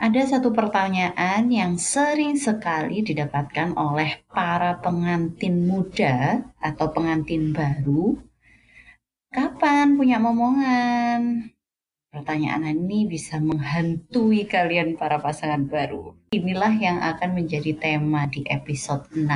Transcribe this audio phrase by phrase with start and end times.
[0.00, 8.16] Ada satu pertanyaan yang sering sekali didapatkan oleh para pengantin muda atau pengantin baru.
[9.28, 11.52] Kapan punya momongan?
[12.08, 16.16] Pertanyaan ini bisa menghantui kalian para pasangan baru.
[16.32, 19.28] Inilah yang akan menjadi tema di episode 6.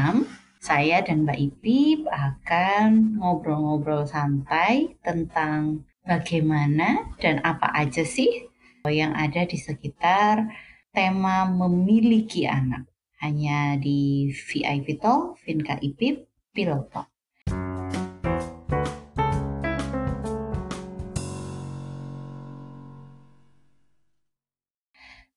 [0.65, 8.49] Saya dan Mbak Ipip akan ngobrol-ngobrol santai tentang bagaimana dan apa aja sih
[8.93, 10.45] yang ada di sekitar
[10.93, 12.85] tema memiliki anak.
[13.25, 17.09] Hanya di VIP Talk, Vinka Ipip, Pilot Talk.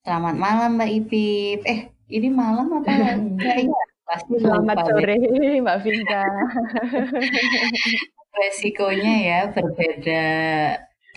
[0.03, 1.59] Selamat malam Mbak Ipip.
[1.63, 3.83] Eh, ini malam apa enggak ya?
[4.03, 5.15] Pasti Selamat sore
[5.63, 6.23] Mbak Vinka.
[8.43, 10.27] Resikonya ya berbeda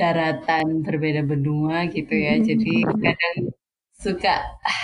[0.01, 2.41] daratan berbeda benua gitu ya.
[2.41, 3.53] Jadi kadang
[3.93, 4.83] suka ah,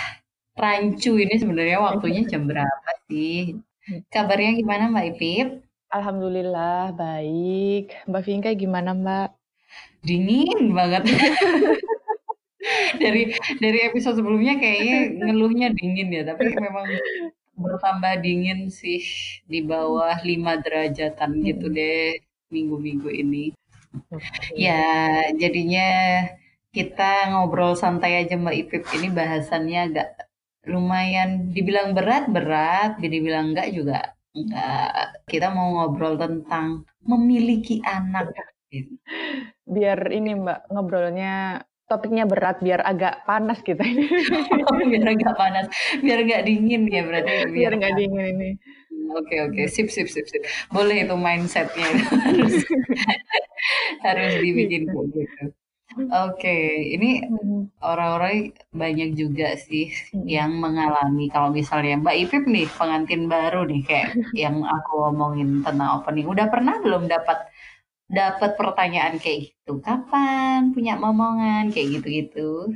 [0.53, 3.57] rancu ini sebenarnya waktunya jam berapa sih?
[4.13, 5.47] Kabarnya gimana Mbak Ipip?
[5.89, 8.05] Alhamdulillah baik.
[8.05, 9.29] Mbak Vinka gimana Mbak?
[10.05, 11.03] Dingin banget.
[13.01, 13.31] dari
[13.63, 16.85] dari episode sebelumnya kayaknya ngeluhnya dingin ya, tapi memang
[17.57, 19.01] bertambah dingin sih
[19.47, 22.19] di bawah 5 derajatan gitu deh
[22.51, 23.55] minggu-minggu ini.
[24.55, 24.83] Ya,
[25.35, 25.87] jadinya
[26.71, 28.83] kita ngobrol santai aja Mbak Ipip.
[28.93, 30.09] Ini bahasannya agak
[30.67, 33.99] lumayan dibilang berat berat, dibilang enggak juga
[34.35, 35.23] enggak.
[35.25, 38.35] Kita mau ngobrol tentang memiliki anak.
[39.63, 44.05] Biar ini Mbak ngobrolnya topiknya berat biar agak panas kita ini.
[44.67, 45.65] oh, biar agak panas,
[46.03, 47.33] biar nggak dingin ya berarti.
[47.55, 48.49] Biar nggak dingin ini.
[49.15, 50.41] Oke oke, sip sip sip sip.
[50.73, 51.87] Boleh itu mindsetnya
[52.27, 52.53] harus
[54.05, 55.43] harus dibikin kayak gitu.
[55.97, 56.57] Oke,
[56.93, 57.25] ini
[57.81, 64.09] orang-orang banyak juga sih yang mengalami kalau misalnya Mbak Ipip nih pengantin baru nih kayak
[64.43, 66.27] yang aku ngomongin tentang opening.
[66.29, 67.49] Udah pernah belum dapat
[68.07, 72.71] dapat pertanyaan kayak gitu, "Kapan punya momongan?" Kayak gitu-gitu?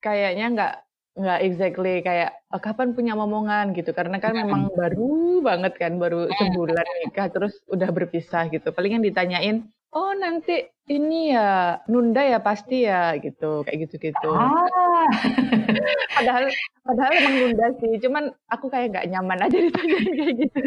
[0.00, 0.74] Kayaknya nggak
[1.16, 6.28] nggak exactly kayak, oh, "Kapan punya momongan?" Gitu, karena kan memang baru banget kan, baru
[6.30, 8.68] sebulan nikah terus udah berpisah gitu.
[8.76, 9.64] Palingan ditanyain,
[9.96, 14.30] "Oh, nanti ini ya, nunda ya pasti ya?" Gitu, kayak gitu-gitu.
[14.30, 15.08] Ah.
[16.16, 16.44] Padahal
[16.86, 20.60] padahal emang nunda sih, cuman aku kayak nggak nyaman aja ditanyain kayak gitu.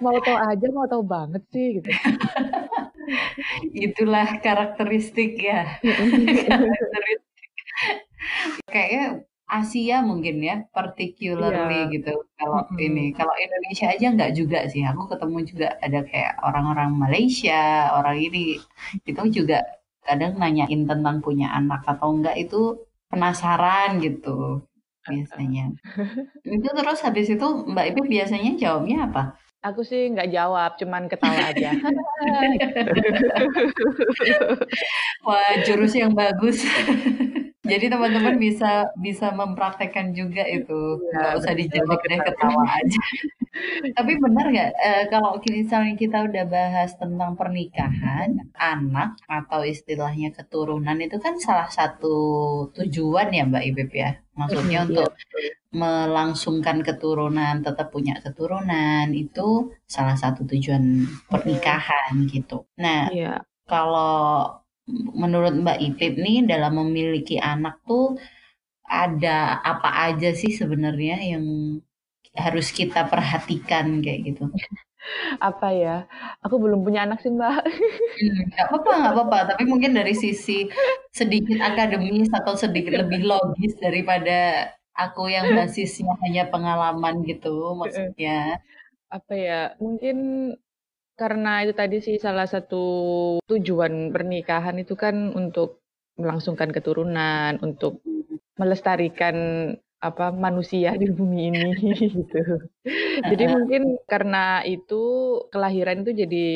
[0.00, 1.88] Mau tahu aja, mau tahu banget sih gitu.
[3.86, 5.78] Itulah karakteristik ya.
[6.48, 7.31] karakteristik.
[8.68, 9.04] Kayaknya
[9.52, 11.92] Asia mungkin ya, particularly yeah.
[11.92, 12.14] gitu.
[12.40, 12.86] Kalau mm -hmm.
[12.88, 14.80] ini, kalau Indonesia aja nggak juga sih.
[14.88, 18.56] Aku ketemu juga ada kayak orang-orang Malaysia, orang ini,
[19.04, 19.60] itu juga
[20.02, 22.80] kadang nanyain tentang punya anak atau enggak itu
[23.12, 24.64] penasaran gitu
[25.04, 25.74] biasanya.
[26.56, 29.22] itu terus habis itu Mbak Ibu biasanya jawabnya apa?
[29.62, 31.70] Aku sih nggak jawab, cuman ketawa aja.
[35.26, 36.66] Wah, jurus yang bagus.
[37.62, 43.02] Jadi teman-teman bisa bisa mempraktekkan juga itu, iya, nggak usah dijawab deh, ketawa aja.
[43.96, 50.98] Tapi benar nggak, uh, kalau misalnya kita udah bahas tentang pernikahan, anak atau istilahnya keturunan
[50.98, 52.16] itu kan salah satu
[52.74, 54.10] tujuan ya Mbak Ibib ya?
[54.34, 55.14] Maksudnya untuk
[55.70, 62.66] melangsungkan keturunan, tetap punya keturunan, itu salah satu tujuan pernikahan gitu.
[62.80, 63.44] Nah, Iya.
[63.68, 68.18] kalau menurut Mbak Ipip nih dalam memiliki anak tuh
[68.82, 71.44] ada apa aja sih sebenarnya yang
[72.36, 74.44] harus kita perhatikan kayak gitu?
[75.42, 76.06] Apa ya?
[76.46, 77.58] Aku belum punya anak sih, Mbak.
[77.58, 80.70] Hmm, nggak apa-apa nggak apa-apa, tapi mungkin dari sisi
[81.10, 87.50] sedikit akademis atau sedikit lebih logis daripada aku yang basisnya hanya pengalaman gitu
[87.80, 88.62] maksudnya.
[89.10, 90.16] Apa ya, mungkin
[91.20, 92.76] karena itu tadi sih salah satu
[93.50, 95.82] tujuan pernikahan itu kan untuk
[96.20, 98.02] melangsungkan keturunan, untuk
[98.60, 99.36] melestarikan
[100.02, 101.62] apa manusia di bumi ini
[102.16, 102.40] gitu.
[103.30, 105.02] Jadi mungkin karena itu
[105.54, 106.46] kelahiran itu jadi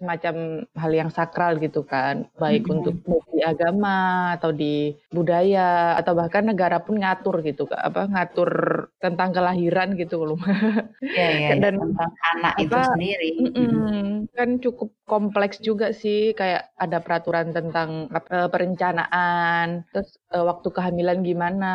[0.00, 2.74] semacam hal yang sakral gitu kan, baik hmm.
[2.80, 2.94] untuk
[3.28, 8.50] di agama atau di budaya atau bahkan negara pun ngatur gitu apa ngatur
[8.96, 10.40] tentang kelahiran gitu loh.
[11.04, 13.30] Iya iya dan tentang anak apa, itu sendiri.
[13.44, 20.48] Mm -mm, kan cukup kompleks juga sih kayak ada peraturan tentang uh, perencanaan, terus uh,
[20.48, 21.74] waktu kehamilan gimana,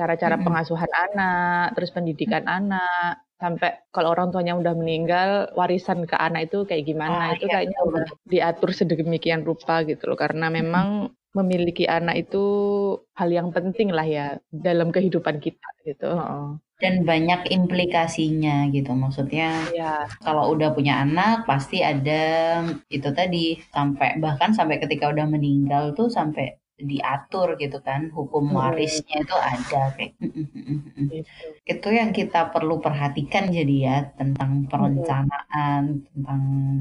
[0.00, 0.44] cara-cara hmm.
[0.48, 2.56] pengasuhan anak, terus pendidikan hmm.
[2.56, 7.44] anak, sampai kalau orang tuanya udah meninggal warisan ke anak itu kayak gimana oh, itu
[7.46, 12.44] iya, kayaknya udah diatur sedemikian rupa gitu loh karena memang memiliki anak itu
[13.18, 16.14] hal yang penting lah ya dalam kehidupan kita gitu.
[16.78, 18.94] Dan banyak implikasinya gitu.
[18.94, 20.06] Maksudnya Iya.
[20.22, 26.06] kalau udah punya anak pasti ada itu tadi sampai bahkan sampai ketika udah meninggal tuh
[26.06, 28.56] sampai diatur gitu kan hukum Mhm.
[28.58, 31.06] warisnya itu ada kayak mhm mhm mhm.
[31.14, 31.30] Gitu.
[31.64, 34.68] Itu yang kita perlu perhatikan jadi ya tentang Mhm.
[34.70, 36.40] perencanaan, tentang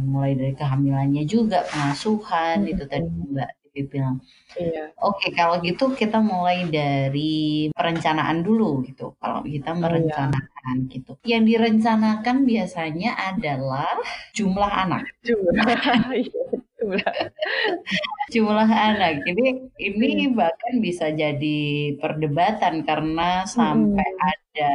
[0.10, 3.06] mulai dari kehamilannya juga, pengasuhan itu tadi.
[3.06, 4.18] Mbak Ivi bilang.
[4.57, 4.94] Iya.
[5.01, 9.13] Oke kalau gitu kita mulai dari perencanaan dulu gitu.
[9.22, 9.81] Kalau kita iya.
[9.81, 11.12] merencanakan gitu.
[11.25, 13.89] Yang direncanakan biasanya adalah
[14.38, 15.04] jumlah anak.
[15.25, 15.54] Jumlah,
[16.18, 16.62] iya
[18.33, 18.68] jumlah.
[18.69, 19.13] Anak.
[19.27, 19.44] Jadi
[19.88, 20.27] ini Iya.
[20.39, 21.57] bahkan bisa jadi
[22.01, 24.21] perdebatan karena sampai Mhm.
[24.31, 24.71] ada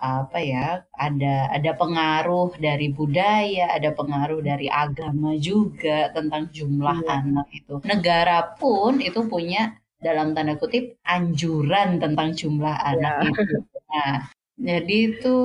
[0.00, 7.10] apa ya, ada ada pengaruh dari budaya, ada pengaruh dari agama juga tentang jumlah Iya.
[7.20, 7.74] anak itu.
[7.84, 13.30] Negara pun itu punya dalam tanda kutip anjuran tentang jumlah anak Iya.
[13.44, 13.56] itu.
[13.92, 14.14] Nah,
[14.60, 15.38] jadi itu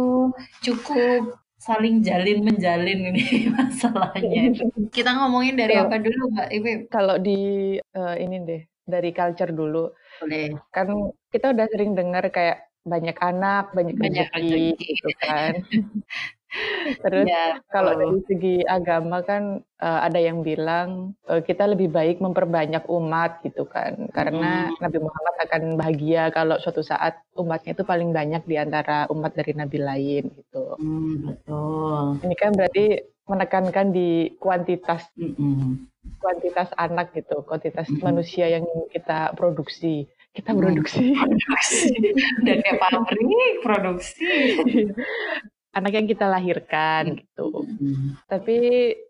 [0.63, 1.21] cukup
[1.65, 3.23] saling jalin menjalin ini
[3.57, 4.53] masalahnya.
[4.93, 6.73] Kita ngomongin dari Kalau apa dulu Mbak Ivi?
[6.93, 7.39] kalau di
[7.81, 9.89] eee, ini deh, dari culture dulu.
[10.21, 10.53] Boleh.
[10.69, 10.87] Kan
[11.33, 14.85] kita udah sering dengar kayak banyak anak, banyak Banyak rezeki rezeki.
[14.93, 15.53] gitu kan.
[17.03, 19.43] Terus Iya, kalau dari segi agama kan,
[19.81, 24.07] eee, ada yang bilang, eee, kita lebih baik memperbanyak umat gitu kan.
[24.15, 24.79] Karena Mhm.
[24.81, 29.53] Nabi Muhammad akan bahagia kalau suatu saat umatnya itu paling banyak di antara umat dari
[29.57, 30.75] nabi lain gitu.
[30.79, 32.03] Mmm, betul.
[32.25, 32.85] Ini kan berarti
[33.25, 35.89] menekankan di kuantitas Mhm.
[36.21, 38.01] kuantitas anak gitu, kuantitas Mhm.
[38.01, 40.05] manusia yang kita produksi.
[40.35, 41.15] Kita produksi.
[41.15, 41.95] Produksi.
[42.43, 44.25] Udah kayak pabrik produksi.
[45.75, 47.67] Anak yang kita lahirkan gitu.
[47.67, 48.23] Mhm.
[48.31, 48.57] Tapi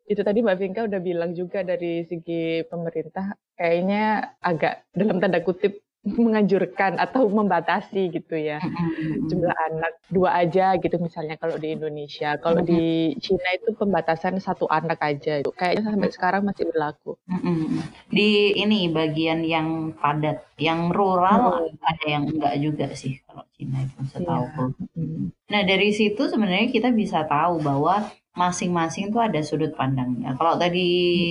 [0.10, 5.85] itu tadi Mbak Vinka udah bilang juga dari segi pemerintah kayaknya agak dalam tanda kutip
[6.06, 8.62] menganjurkan atau membatasi gitu ya
[9.26, 12.38] jumlah anak dua aja gitu misalnya kalau di Indonesia.
[12.38, 15.42] Kalau di Cina itu pembatasan satu anak aja.
[15.42, 17.18] Kayaknya sampai sekarang masih berlaku.
[18.08, 21.82] Di ini bagian yang padat, yang rural Mhm.
[21.82, 24.10] ada yang enggak juga sih kalau Cina itu Iya.
[24.14, 24.64] setahuku.
[24.94, 25.24] Mhm.
[25.50, 28.06] Nah dari situ sebenarnya kita bisa tahu bahwa
[28.36, 30.36] masing-masing tuh ada sudut pandangnya.
[30.36, 30.88] Kalau tadi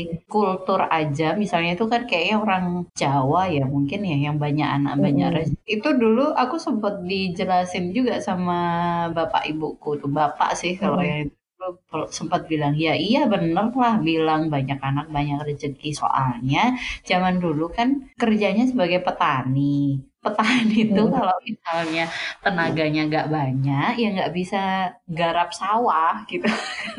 [0.09, 0.25] Mhm.
[0.27, 2.65] kultur aja misalnya itu kan kayaknya orang
[2.97, 5.37] Jawa ya mungkin ya yang banyak anak banyak Mhm.
[5.37, 5.65] rezeki.
[5.69, 8.59] Itu dulu aku sempet dijelasin juga sama
[9.13, 11.07] bapak ibuku tuh, bapak sih kalau Mhm.
[11.07, 11.21] yang
[11.91, 16.61] tuh sempat bilang, "Ya iya bener lah bilang banyak anak banyak rezeki." Soalnya
[17.09, 17.89] zaman dulu kan
[18.21, 20.01] kerjanya sebagai petani.
[20.25, 21.13] Petani itu Mhm.
[21.17, 22.03] kalau misalnya
[22.45, 24.59] tenaganya nggak banyak, ya nggak bisa
[25.19, 26.49] garap sawah gitu.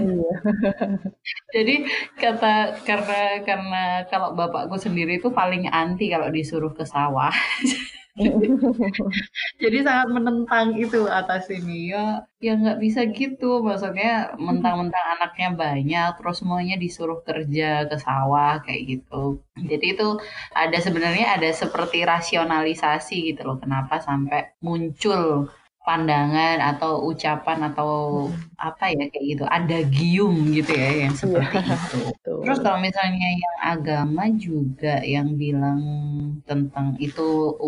[0.02, 0.30] Iya.
[1.56, 1.74] Jadi
[2.22, 2.48] kata
[2.88, 7.34] karena karena kalau bapakku sendiri itu paling anti kalau disuruh ke sawah.
[9.64, 11.92] Jadi sangat menentang itu atas ini.
[11.94, 18.62] Ya ya nggak bisa gitu, maksudnya mentang-mentang anaknya banyak, terus semuanya disuruh kerja ke sawah
[18.66, 19.42] kayak gitu.
[19.72, 20.08] Jadi itu
[20.56, 25.50] ada sebenarnya ada seperti rasionalisasi gitu loh, kenapa sampai muncul
[25.88, 27.90] pandangan atau ucapan atau
[28.68, 31.98] apa ya kayak gitu, adagium gitu ya yang Iya, seperti itu.
[32.44, 35.82] Terus kalau misalnya yang agama juga yang bilang
[36.50, 37.22] tentang itu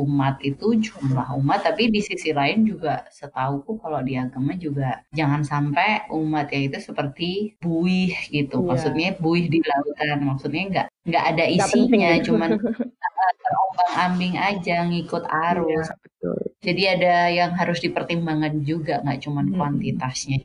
[0.03, 5.41] umat itu jumlah umat, tapi di sisi lain juga setahuku kalau di agama juga jangan
[5.51, 7.23] sampai umat ya itu seperti
[7.63, 8.55] buih gitu.
[8.61, 8.67] Iya.
[8.69, 12.27] Maksudnya buih di lautan, maksudnya nggak nggak ada isinya, gitu.
[12.33, 15.87] cuman heeh, terombang-ambing aja ngikut Iya, arus.
[16.21, 16.37] Betul.
[16.65, 19.55] Jadi ada yang harus dipertimbangkan juga, nggak cuman Mhm.
[19.55, 20.37] kuantitasnya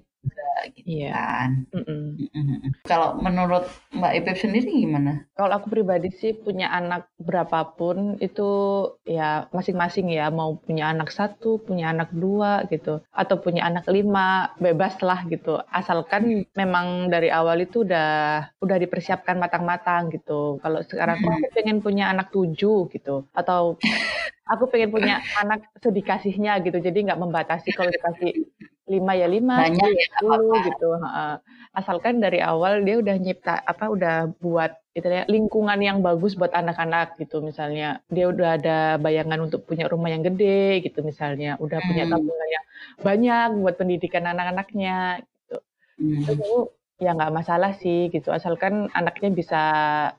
[0.70, 1.10] gitu Iya.
[1.12, 1.50] kan.
[2.86, 5.26] Kalau menurut Mbak Ipip sendiri gimana?
[5.34, 8.48] Kalau aku pribadi sih punya anak berapapun itu
[9.02, 14.52] ya masing-masing ya, mau punya anak satu, punya anak dua gitu, atau punya anak lima,
[14.58, 15.58] bebas lah gitu.
[15.70, 18.10] Asalkan memang dari awal itu udah
[18.62, 20.58] udah dipersiapkan matang-matang gitu.
[20.62, 23.76] Kalau sekarang aku pengen punya anak tujuh gitu, atau
[24.52, 28.46] aku pengen punya anak sedikasihnya gitu, jadi nggak membatasi kalau dikasih
[28.82, 30.88] lima ya lima, Banyak ya ya gitu.
[31.72, 37.16] Asalkan dari awal dia udah nyipta apa, udah buat istilahnya lingkungan yang bagus buat anak-anak
[37.22, 37.40] gitu.
[37.40, 42.12] Misalnya dia udah ada bayangan untuk punya rumah yang gede gitu misalnya, udah punya Mmm.
[42.12, 42.64] tabungan yang
[43.00, 45.56] banyak buat pendidikan anak-anaknya gitu.
[46.02, 46.58] Itu dulu
[47.00, 49.56] ya nggak masalah sih gitu, asalkan anaknya bisa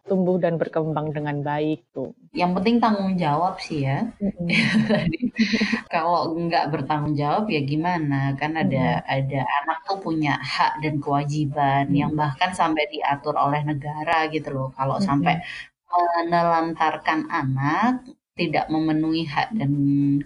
[0.08, 2.14] tumbuh dan berkembang dengan baik tuh.
[2.34, 4.10] Yang penting tanggung jawab sih ya.
[4.18, 4.48] Mhm.
[4.90, 5.18] Tadi
[5.94, 9.14] kalau nggak bertanggung jawab ya gimana, kan ada Mhm.
[9.18, 12.20] ada anak tuh punya hak dan kewajiban yang Mhm.
[12.22, 14.68] bahkan sampai diatur oleh negara gitu loh.
[14.78, 15.46] Kalau sampai Mhm.
[15.94, 17.92] menelantarkan anak,
[18.40, 19.72] tidak memenuhi hak dan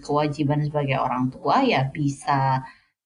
[0.00, 2.64] kewajiban sebagai orang tua ya bisa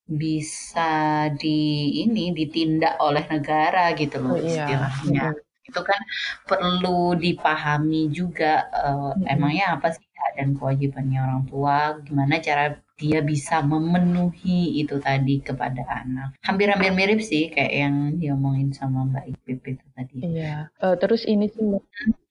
[0.08, 1.58] bisa di
[2.04, 5.22] ini ditindak oleh negara gitu loh Oh iya, istilahnya.
[5.32, 5.40] mhm.
[5.62, 6.00] Itu kan
[6.48, 9.24] perlu dipahami juga uh, Mhm.
[9.30, 12.64] emangnya apa sih hak dan kewajibannya orang tua, gimana cara
[12.98, 16.38] dia bisa memenuhi itu tadi kepada anak.
[16.46, 20.16] Hampir-hampir mirip sih kayak yang diomongin sama Mbak Ipip itu tadi.
[20.22, 21.82] Iya, uh, terus ini sih Mbak,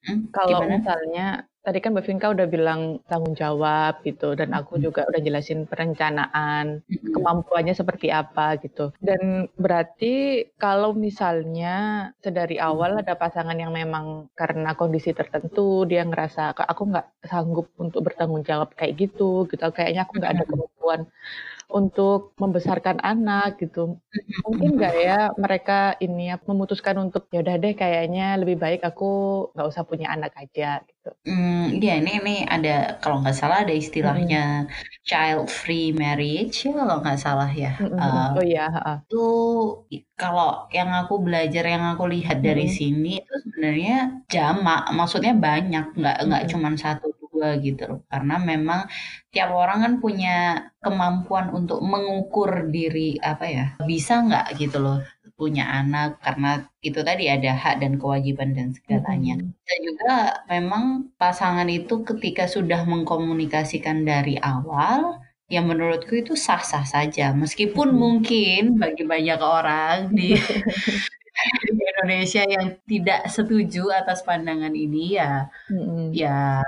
[0.02, 0.76] Hmm, kalau gimana?
[0.82, 1.28] misalnya
[1.62, 6.82] tadi kan Mbak Vinka udah bilang tanggung jawab gitu, dan aku juga udah jelasin perencanaan,
[6.90, 8.90] kemampuannya seperti apa gitu.
[8.98, 16.58] Dan berarti kalau misalnya sedari awal ada pasangan yang memang karena kondisi tertentu dia ngerasa
[16.58, 19.62] aku nggak sanggup untuk bertanggung jawab kayak gitu, gitu.
[19.62, 21.02] Kayaknya aku nggak ada kemampuan
[21.80, 23.80] untuk membesarkan anak gitu.
[24.14, 25.74] Mhm Mungkin nggak ya mereka
[26.04, 29.06] ini ya memutuskan untuk ya udah deh kayaknya lebih baik aku
[29.54, 31.10] nggak usah punya anak aja gitu.
[31.28, 34.66] Mmm, iya ini ini ada kalau nggak salah ada istilahnya
[35.06, 37.94] child free marriage ya kalau nggak salah ya, mhm.
[38.02, 38.66] eee, Oh iya,
[39.06, 39.22] itu
[40.22, 42.74] kalau yang aku belajar, yang aku lihat dari Mhm.
[42.80, 43.94] sini itu sebenarnya
[44.34, 46.50] jamak, maksudnya banyak, nggak nggak Mhm.
[46.54, 47.08] cuman 1,
[47.42, 48.00] 2 gitu loh.
[48.12, 48.82] Karena memang
[49.34, 50.30] tiap orang kan punya
[50.84, 54.98] kemampuan untuk mengukur diri, apa ya, bisa nggak gitu loh
[55.42, 59.42] punya anak, karena itu tadi ada hak dan kewajiban dan segalanya.
[59.42, 60.14] Dan juga
[60.54, 60.84] memang
[61.18, 65.18] pasangan itu ketika sudah mengkomunikasikan dari awal,
[65.50, 67.34] ya menurutku itu sah-sah saja.
[67.34, 70.38] Meskipun mungkin bagi banyak orang di
[71.78, 76.12] di Indonesia yang tidak setuju atas pandangan ini ya Mhm.
[76.14, 76.62] ya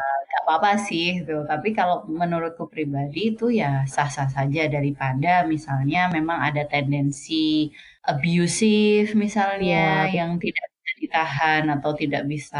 [0.43, 1.43] apa-apa sih gitu.
[1.51, 7.71] Tapi kalau menurutku pribadi itu ya sah-sah saja daripada misalnya memang ada tendensi
[8.03, 12.57] abusive misalnya bet yang tidak bisa ditahan atau tidak bisa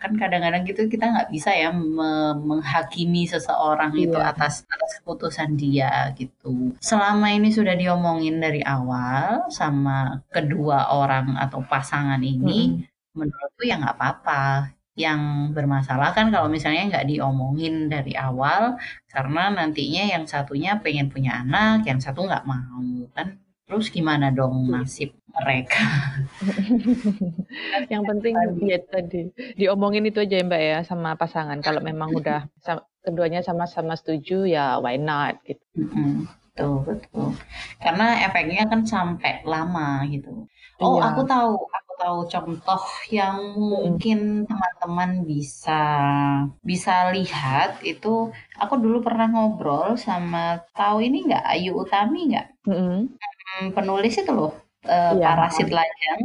[0.00, 2.10] kan kadang-kadang gitu kita nggak bisa ya me
[2.48, 4.30] menghakimi seseorang itu Iya.
[4.30, 6.74] atas atas keputusan dia gitu.
[6.78, 13.18] Selama ini sudah diomongin dari awal sama kedua orang atau pasangan ini, Mhm.
[13.18, 14.42] menurutku ya nggak apa-apa.
[14.94, 15.20] Yang
[15.58, 18.78] bermasalah kan kalau misalnya nggak diomongin dari awal,
[19.10, 22.78] karena nantinya yang satunya pengen punya anak, yang satu nggak mau,
[23.10, 24.72] kan terus gimana dong Iya.
[24.86, 25.82] nasib mereka?
[27.92, 29.20] Yang penting ya tadi,
[29.58, 32.46] diomongin itu aja ya Mbak ya sama pasangan, kalau memang udah
[33.02, 35.60] keduanya sama-sama setuju ya why not gitu.
[35.74, 37.28] Mhm, betul betul.
[37.82, 40.46] Karena efeknya kan sampai lama gitu.
[40.78, 41.10] Oh Iya.
[41.10, 41.50] aku tahu
[42.32, 42.82] contoh
[43.18, 43.36] yang
[43.82, 43.98] Mhm.
[43.98, 44.18] mungkin
[44.48, 45.80] teman-teman bisa
[46.70, 48.08] bisa lihat itu,
[48.62, 52.46] aku dulu pernah ngobrol sama tahu ini nggak, Ayu Utami nggak?
[52.66, 53.00] Mhm.
[53.18, 54.52] Mmm, penulis itu loh,
[54.88, 55.76] eee, Iya, Parasit heeh.
[55.78, 56.20] Lajang.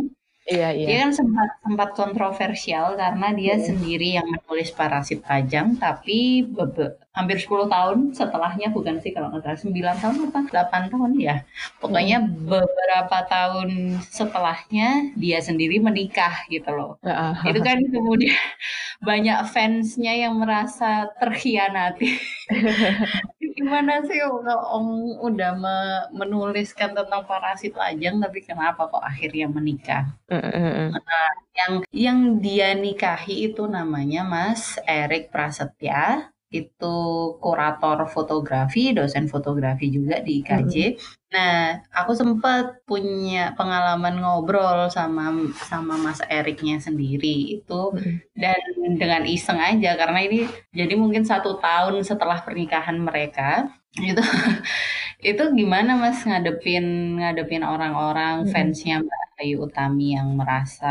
[0.50, 0.98] Iya Dia iya.
[1.06, 3.64] kan sempat sempat kontroversial karena dia Mhm.
[3.70, 6.18] sendiri yang menulis Parasit Lajang, tapi
[6.56, 11.12] bebe hampir 10 tahun setelahnya bukan sih kalau nggak salah 9 tahun apa 8 tahun
[11.20, 11.36] ya,
[11.84, 12.48] pokoknya Mhm.
[12.48, 13.70] beberapa tahun
[14.08, 14.88] setelahnya
[15.20, 16.96] dia sendiri menikah gitu loh.
[17.04, 17.34] Heeh.
[17.52, 18.32] Itu kan kemudian
[19.10, 22.10] banyak fans-nya yang merasa terkhianati.
[23.60, 24.88] Gimana sih kalau Om
[25.28, 25.76] udah me
[26.16, 30.08] menuliskan tentang Parasit Lajang, tapi kenapa kok akhirnya menikah?
[30.32, 30.90] Heeh heeh.
[30.94, 31.30] Nah,
[31.60, 36.96] yang yang dia nikahi itu namanya Mas Erik Prasetya, itu
[37.44, 40.74] kurator fotografi, dosen fotografi juga di IKJ.
[40.76, 40.94] Mhm.
[41.36, 45.30] Nah, aku sempet punya pengalaman ngobrol sama
[45.70, 48.14] sama Mas Eriknya sendiri itu Mhm.
[48.34, 48.60] dan
[49.02, 50.38] dengan iseng aja karena ini
[50.74, 53.70] jadi mungkin 1 tahun setelah pernikahan mereka,
[54.02, 54.18] itu
[55.24, 56.86] itu gimana Mas ngadepin
[57.20, 58.52] ngadepin orang-orang Mhm.
[58.54, 60.88] fans-nya Mbak Ayu Utami yang merasa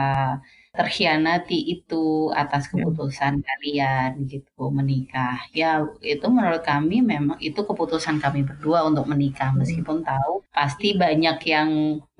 [0.77, 2.73] terkhianati itu atas Mhm.
[2.73, 5.37] keputusan kalian gitu menikah.
[5.57, 9.59] Ya itu menurut kami memang itu keputusan kami berdua untuk menikah, Mhm.
[9.61, 11.71] meskipun tahu pasti banyak yang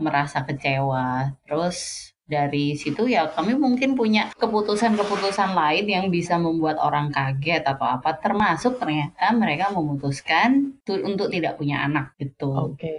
[0.01, 1.33] merasa kecewa.
[1.47, 7.87] Terus dari situ ya kami mungkin punya keputusan-keputusan lain yang bisa membuat orang kaget atau
[7.89, 12.53] apa, termasuk ternyata mereka memutuskan tu untuk tidak punya anak gitu.
[12.53, 12.97] Oke.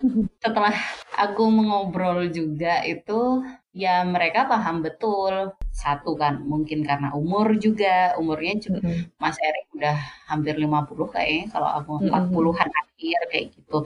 [0.42, 0.74] Setelah
[1.14, 3.44] aku mengobrol juga itu,
[3.76, 5.54] ya mereka paham betul.
[5.70, 9.14] Satu kan mungkin karena umur juga, umurnya ju Mhm.
[9.22, 9.96] Mas Erik udah
[10.30, 12.32] hampir 50 kayaknya kalau aku Mhm empat mhm.
[12.34, 13.76] puluhan akhir kayak gitu.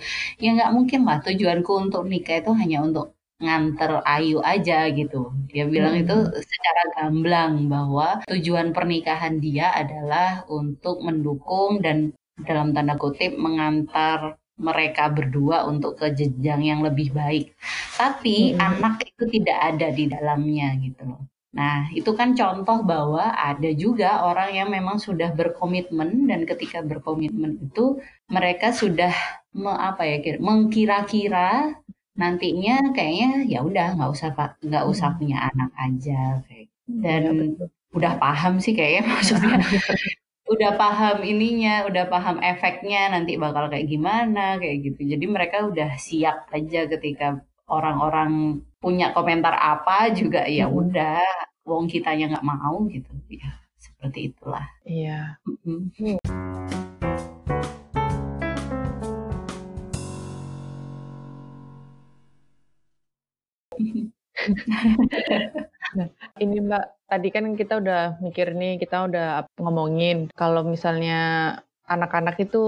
[0.43, 5.33] Ya nggak mungkin lah tujuanku untuk nikah itu hanya untuk nganter Ayu aja gitu.
[5.53, 6.33] Dia bilang itu Mhm.
[6.41, 12.17] secara gamblang bahwa tujuan pernikahan dia adalah untuk mendukung dan
[12.49, 17.53] dalam tanda kutip "mengantar" mereka berdua untuk ke jenjang yang lebih baik.
[18.01, 18.61] Tapi Mhm.
[18.61, 21.23] anak itu tidak ada di dalamnya gitu loh.
[21.57, 27.57] Nah, itu kan contoh bahwa ada juga orang yang memang sudah berkomitmen dan ketika berkomitmen
[27.65, 27.97] itu
[28.29, 29.13] mereka sudah
[29.57, 31.81] me, apa ya mengkira-kira
[32.17, 34.29] nantinya kayaknya ya udah nggak usah
[34.65, 35.19] nggak usah hmm.
[35.21, 36.91] punya anak aja kayak gitu.
[37.05, 39.57] dan ya, udah paham sih kayaknya maksudnya
[40.47, 45.03] udah paham ininya, udah paham efeknya nanti bakal kayak gimana kayak gitu.
[45.03, 50.79] Jadi mereka udah siap aja ketika orang-orang punya komentar apa juga ya hmm.
[50.79, 51.27] udah
[51.67, 56.76] wong kitanya nggak mau gitu ya seperti itulah iya mm-hmm.
[65.97, 66.09] Nah,
[66.43, 71.55] ini Mbak, tadi kan kita udah mikir nih, kita udah ngomongin kalau misalnya
[71.87, 72.65] anak-anak itu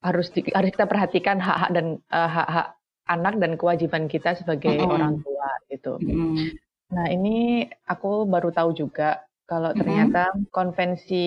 [0.00, 2.68] harus di, harus kita perhatikan hak-hak dan uh, hak-hak
[3.10, 4.94] anak dan kewajiban kita sebagai mm -hmm.
[4.94, 5.92] orang tua gitu.
[6.00, 6.48] Mm -hmm.
[6.92, 10.48] Nah ini aku baru tahu juga kalau ternyata mm-hmm.
[10.48, 11.26] konvensi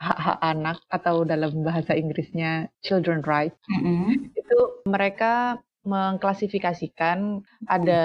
[0.00, 4.32] hak-hak anak atau dalam bahasa Inggrisnya children rights mm-hmm.
[4.32, 8.02] itu mereka mengklasifikasikan ada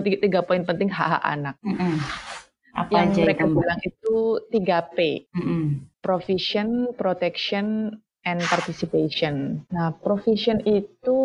[0.00, 1.56] tiga, tiga poin penting hak-hak anak.
[1.60, 1.94] Mm-hmm.
[2.72, 5.28] Apa yang aja mereka bilang itu 3P.
[5.36, 5.64] Mm-hmm.
[6.00, 7.92] Provision, protection,
[8.24, 9.66] and participation.
[9.74, 11.18] Nah, provision itu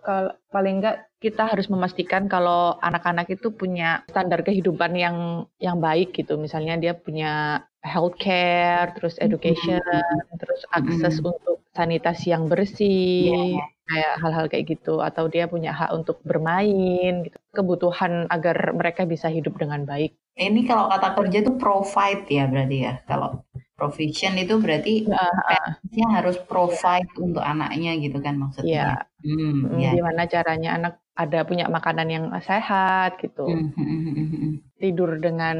[0.00, 6.14] kalau paling enggak kita harus memastikan kalau anak-anak itu punya standar kehidupan yang yang baik
[6.14, 6.38] gitu.
[6.38, 10.38] Misalnya dia punya healthcare, terus education, mm-hmm.
[10.38, 11.30] terus akses mm-hmm.
[11.34, 13.66] untuk sanitasi yang bersih, yeah.
[13.88, 15.00] Kayak hal-hal kayak gitu.
[15.00, 17.38] Atau dia punya hak untuk bermain, gitu.
[17.56, 20.14] kebutuhan agar mereka bisa hidup dengan baik.
[20.38, 22.94] Ini kalau kata kerja itu provide ya berarti ya.
[23.10, 23.42] Kalau
[23.74, 25.78] provision itu berarti uh,
[26.14, 28.70] harus provide untuk anaknya gitu kan maksudnya.
[28.70, 28.90] Iya.
[29.26, 29.90] Hmm, ya.
[29.98, 33.46] Gimana caranya anak ada punya makanan yang sehat gitu.
[33.46, 35.58] Hmm, hmm, hmm, Tidur dengan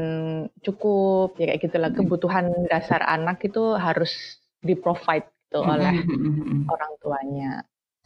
[0.63, 5.95] cukup ya kayak gitulah kebutuhan dasar anak itu harus di provide gitu oleh
[6.69, 7.51] orang tuanya.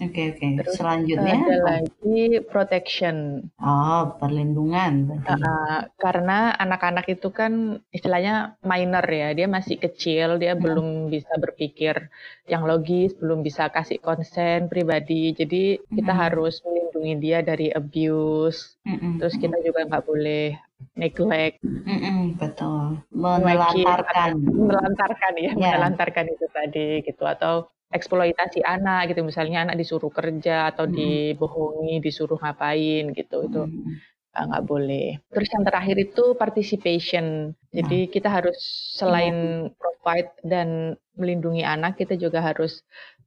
[0.01, 0.45] Oke oke.
[0.57, 3.45] Terus Selanjutnya ada lagi protection.
[3.61, 10.61] Oh, perlindungan Uh, karena anak-anak itu kan istilahnya minor ya, dia masih kecil, dia hmm.
[10.61, 12.09] belum bisa berpikir
[12.49, 15.31] yang logis, belum bisa kasih konsen pribadi.
[15.37, 15.95] Jadi hmm.
[16.01, 18.75] kita harus melindungi dia dari abuse.
[18.83, 19.21] Hmm.
[19.21, 20.57] Terus kita juga nggak boleh
[20.99, 21.63] neglect.
[21.63, 22.99] Mm-mm, betul.
[23.15, 24.31] Menelantarkan.
[24.43, 25.55] Menelantarkan ya, yeah.
[25.55, 30.93] menelantarkan itu tadi gitu atau eksploitasi anak gitu misalnya anak disuruh kerja atau hmm.
[30.97, 34.12] dibohongi disuruh ngapain gitu itu hmm.
[34.33, 38.09] Nggak boleh terus yang terakhir itu participation jadi nah.
[38.09, 38.57] kita harus
[38.97, 42.81] selain provide dan melindungi anak kita juga harus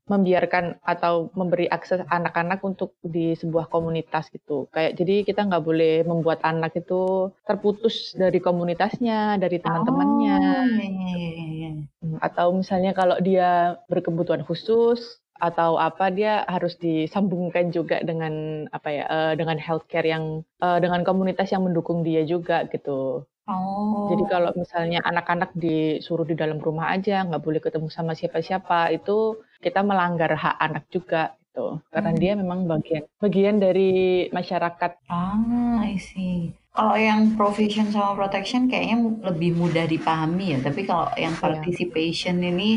[0.07, 4.71] membiarkan atau memberi akses anak-anak untuk di sebuah komunitas gitu.
[4.71, 10.38] Kayak jadi kita nggak boleh membuat anak itu terputus dari komunitasnya, dari teman-temannya.
[10.38, 11.71] Oh, iya, iya, iya.
[11.99, 18.88] Hmm, atau misalnya kalau dia berkebutuhan khusus atau apa dia harus disambungkan juga dengan apa
[18.92, 23.25] ya uh, dengan healthcare yang uh, dengan komunitas yang mendukung dia juga gitu.
[23.46, 24.11] Oh.
[24.11, 29.38] Jadi kalau misalnya anak-anak disuruh di dalam rumah aja, nggak boleh ketemu sama siapa-siapa, itu
[29.62, 31.79] kita melanggar hak anak juga gitu.
[31.94, 32.20] Karena hmm.
[32.20, 34.92] dia memang bagian bagian dari masyarakat.
[35.09, 36.53] Ah, I see.
[36.77, 40.59] Kalau yang provision sama protection kayaknya lebih mudah dipahami ya.
[40.61, 41.40] Tapi kalau yang iya.
[41.40, 42.53] participation yeah.
[42.53, 42.70] ini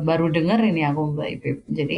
[0.00, 1.58] baru denger ini aku Mbak Ipip.
[1.70, 1.96] Jadi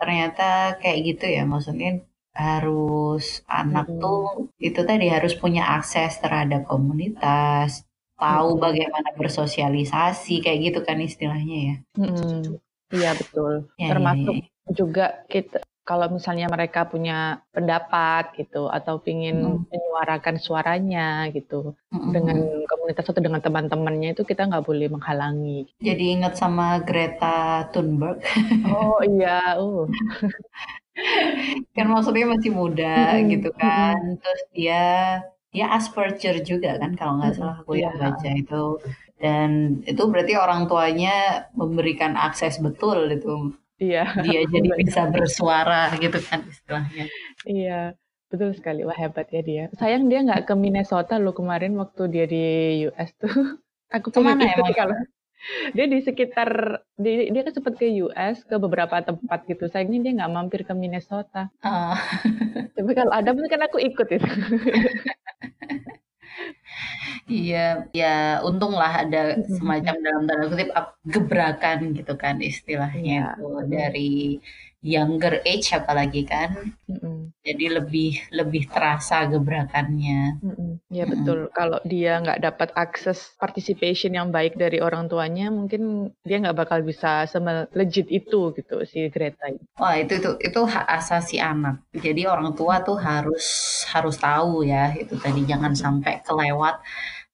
[0.00, 1.42] ternyata kayak gitu ya.
[1.48, 2.02] Maksudnya
[2.38, 3.98] harus anak hmm.
[3.98, 7.82] tuh itu tadi harus punya akses terhadap komunitas,
[8.14, 8.62] tahu hmm.
[8.62, 11.76] bagaimana bersosialisasi kayak gitu kan istilahnya ya.
[11.98, 12.62] Hmm.
[12.88, 13.68] Iya betul.
[13.76, 14.70] Ya, Termasuk ya, ya.
[14.72, 19.72] juga kita kalau misalnya mereka punya pendapat gitu atau ingin hmm.
[19.72, 22.12] menyuarakan suaranya gitu hmm.
[22.12, 22.36] dengan
[22.68, 25.72] komunitas atau dengan teman-temannya itu kita nggak boleh menghalangi.
[25.80, 28.20] Jadi ingat sama Greta Thunberg.
[28.68, 29.88] Oh iya, uh.
[31.72, 33.24] kan maksudnya masih muda hmm.
[33.32, 34.18] gitu kan hmm.
[34.18, 34.84] terus dia
[35.54, 38.82] ya Asperger juga kan kalau nggak salah aku yang baca itu
[39.22, 44.04] dan itu berarti orang tuanya memberikan akses betul itu iya.
[44.22, 47.04] Dia jadi bisa bersuara gitu kan istilahnya.
[47.46, 47.80] Iya
[48.28, 48.84] betul sekali.
[48.84, 49.64] Wah hebat ya dia.
[49.78, 52.44] Sayang dia nggak ke Minnesota lo kemarin waktu dia di
[52.90, 53.30] US tuh.
[53.96, 54.92] Aku ke mana ya kalau
[55.76, 59.64] dia di sekitar dia, dia kan sempat ke US ke beberapa tempat gitu.
[59.70, 61.48] Sayangnya dia nggak mampir ke Minnesota.
[61.64, 61.96] Oh.
[62.78, 64.30] tapi kalau ada mungkin kan aku ikut itu
[67.32, 67.56] Iya,
[67.98, 68.06] ya
[68.48, 69.18] untunglah ada
[69.56, 70.68] semacam dalam tanda kutip
[71.12, 74.00] gebrakan gitu kan istilahnya Iya, itu dari
[74.80, 76.54] younger age apalagi kan.
[76.86, 77.34] Mhm.
[77.42, 80.38] Jadi lebih lebih terasa gebrakannya.
[80.44, 81.12] Mhm, iya Mhm.
[81.12, 81.38] betul.
[81.50, 86.84] Kalau dia nggak dapat akses participation yang baik dari orang tuanya, mungkin dia nggak bakal
[86.84, 89.48] bisa semelejit itu gitu si Greta.
[89.80, 91.80] Wah itu itu itu hak asasi anak.
[91.96, 93.44] Jadi orang tua tuh harus
[93.88, 96.78] harus tahu ya itu tadi jangan sampai kelewat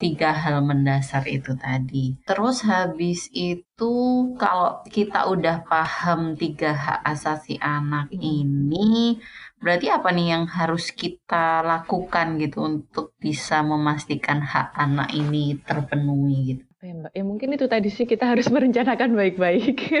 [0.05, 2.05] 3 hal mendasar itu tadi.
[2.29, 3.93] Terus habis itu
[4.37, 9.17] kalau kita udah paham 3 hak asasi anak ini,
[9.57, 16.37] berarti apa nih yang harus kita lakukan gitu untuk bisa memastikan hak anak ini terpenuhi
[16.53, 16.65] gitu?
[16.75, 19.75] Apa ya, Mbak, ya mungkin itu tadi sih kita harus merencanakan baik-baik.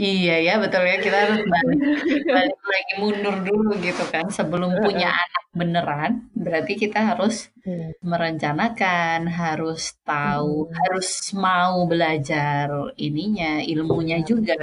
[0.00, 1.80] Iya ya betul ya kita harus balik
[2.36, 7.92] balik lagi mundur dulu gitu kan sebelum punya anak beneran, berarti kita harus Iya.
[8.00, 10.72] merencanakan, harus tahu, Mhm.
[10.80, 14.26] harus mau belajar ininya, ilmunya Iya.
[14.30, 14.56] juga.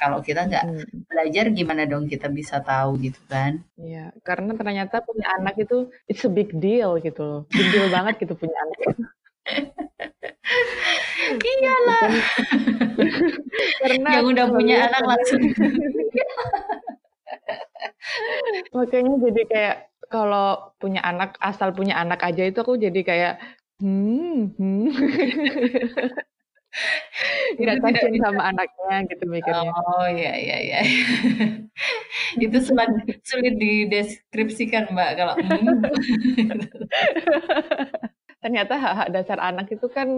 [0.00, 1.08] Kalau kita nggak Mhm.
[1.08, 3.62] belajar gimana dong kita bisa tahu gitu kan.
[3.80, 8.14] Iya, karena ternyata punya anak itu it's a big deal gitu loh, big deal banget
[8.24, 8.78] gitu punya anak.
[11.42, 12.06] Iyalah.
[13.82, 15.42] Karena Yang udah punya anak kadang langsung
[18.76, 19.76] Makanya jadi kayak
[20.12, 23.32] kalau punya anak, asal punya anak aja itu aku jadi kayak,
[23.80, 24.86] "Hmm hmm."
[27.58, 29.70] Tidak kasihan sama anaknya gitu mikirnya.
[29.76, 30.80] Oh, ya ya ya.
[32.44, 32.88] Itu selat
[33.26, 35.84] sulit dideskripsikan, Mbak, kalau, "Hmm."
[38.42, 40.08] Ternyata hak-hak dasar anak itu kan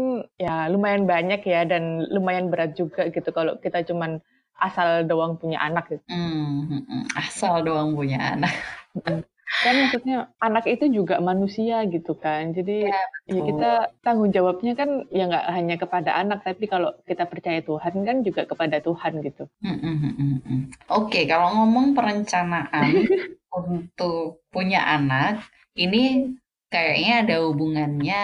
[0.40, 4.18] ya lumayan banyak ya dan lumayan berat juga gitu kalau kita cuman
[4.56, 6.04] asal doang punya anak gitu.
[6.08, 8.54] Mmm, mhm, asal doang punya anak.
[8.96, 9.20] Mhm.
[9.54, 12.52] Kan maksudnya anak itu juga manusia gitu kan.
[12.56, 14.02] Jadi Iya, ya kita betul.
[14.04, 18.42] tanggung jawabnya kan ya nggak hanya kepada anak, tapi kalau kita percaya Tuhan kan juga
[18.48, 19.44] kepada Tuhan gitu.
[19.62, 20.58] Mhm mhm mhm.
[20.90, 22.88] Oke, kalau ngomong perencanaan
[23.54, 25.44] untuk punya anak,
[25.78, 26.34] ini
[26.74, 28.22] kayaknya ada hubungannya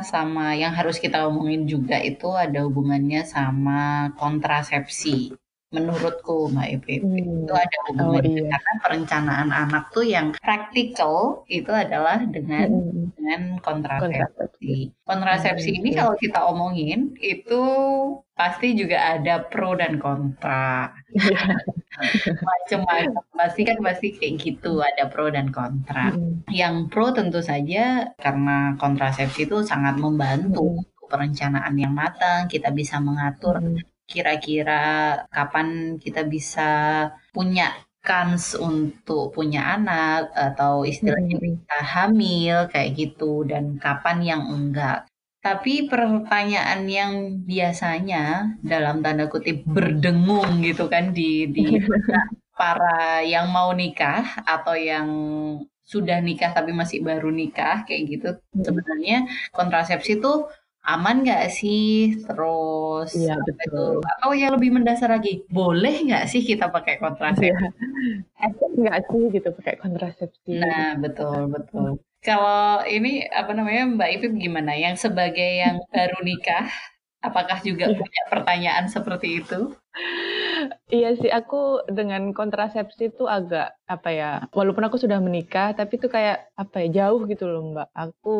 [0.00, 5.36] sama yang harus kita omongin juga itu ada hubungannya sama kontrasepsi.
[5.74, 8.50] Menurutku, Mbak Ipip, itu Mmm, ada oh hubungannya iya.
[8.54, 13.10] karena perencanaan anak tuh yang praktikal itu adalah dengan mhm.
[13.18, 14.00] dengan Kontrasepsi.
[14.06, 14.74] kontrasepsi.
[15.02, 15.98] Kontrasepsi Mmm, ini iya.
[15.98, 17.62] kalau kita omongin, itu
[18.38, 20.94] pasti juga ada pro dan kontra.
[22.48, 26.12] Macem-macem, pasti kan pasti kayak gitu, ada pro dan kontra.
[26.14, 26.46] Mhm.
[26.50, 32.98] Yang pro tentu saja karena kontrasepsi itu sangat membantu untuk perencanaan yang matang, kita bisa
[33.00, 33.80] mengatur Mhm.
[34.04, 34.82] kira-kira
[35.32, 36.70] kapan kita bisa
[37.32, 37.72] punya
[38.04, 41.44] kans untuk punya anak atau istilahnya mhm.
[41.44, 45.08] bisa hamil kayak gitu dan kapan yang enggak.
[45.44, 47.12] Tapi pertanyaan yang
[47.44, 51.62] biasanya dalam tanda kutip "berdengung" gitu kan di di
[52.60, 55.08] para yang mau nikah atau yang
[55.84, 58.64] sudah nikah tapi masih baru nikah kayak gitu, Mhm.
[58.66, 59.18] sebenarnya
[59.52, 60.48] kontrasepsi tuh
[60.88, 62.16] aman nggak sih?
[62.24, 63.94] Terus Iya, apa itu, betul.
[64.00, 67.52] atau yang lebih mendasar lagi, boleh nggak sih kita pakai kontrasepsi?
[67.52, 68.48] Iya.
[68.80, 71.88] Nggak sih gitu pakai kontrasepsi Nah, betul betul.
[72.24, 74.72] Kalau ini, apa namanya, Mbak Ipip gimana?
[74.72, 76.64] Yang sebagai yang baru nikah,
[77.20, 77.98] apakah juga Iya.
[78.00, 79.76] punya pertanyaan seperti itu?
[80.88, 86.08] Iya sih, aku dengan kontrasepsi tuh agak, apa ya, walaupun aku sudah menikah, tapi tuh
[86.08, 87.88] kayak, apa ya, jauh gitu loh, Mbak.
[87.92, 88.36] Aku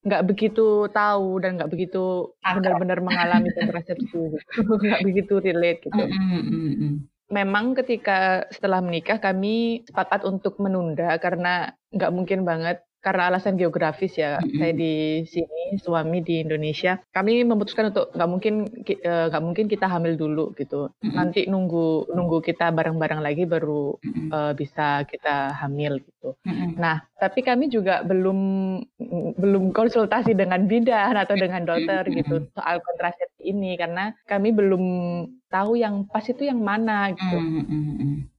[0.00, 4.32] nggak begitu tahu dan nggak begitu benar-benar mengalami kontrasepsi gitu,
[4.80, 6.00] nggak begitu relate gitu.
[6.00, 6.92] Mhm mhm.
[7.30, 14.14] Memang ketika setelah menikah kami sepakat untuk menunda karena nggak mungkin banget karena alasan geografis
[14.16, 17.00] ya, saya di sini, suami di Indonesia.
[17.16, 18.54] Kami memutuskan untuk nggak mungkin
[18.86, 20.92] ki eee, nggak mungkin kita hamil dulu gitu.
[21.16, 23.96] Nanti nunggu nunggu kita bareng-bareng lagi baru,
[24.32, 26.36] eee, bisa kita hamil gitu.
[26.80, 28.38] Nah, tapi kami juga belum
[29.40, 34.84] belum konsultasi dengan bidan atau dengan dokter gitu soal kontrasepsi ini, karena kami belum
[35.50, 37.36] tahu yang pas itu yang mana gitu.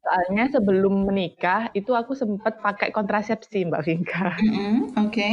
[0.01, 4.33] Soalnya sebelum menikah itu aku sempet pakai kontrasepsi, Mbak Vinka.
[4.41, 5.29] Mhm, oke.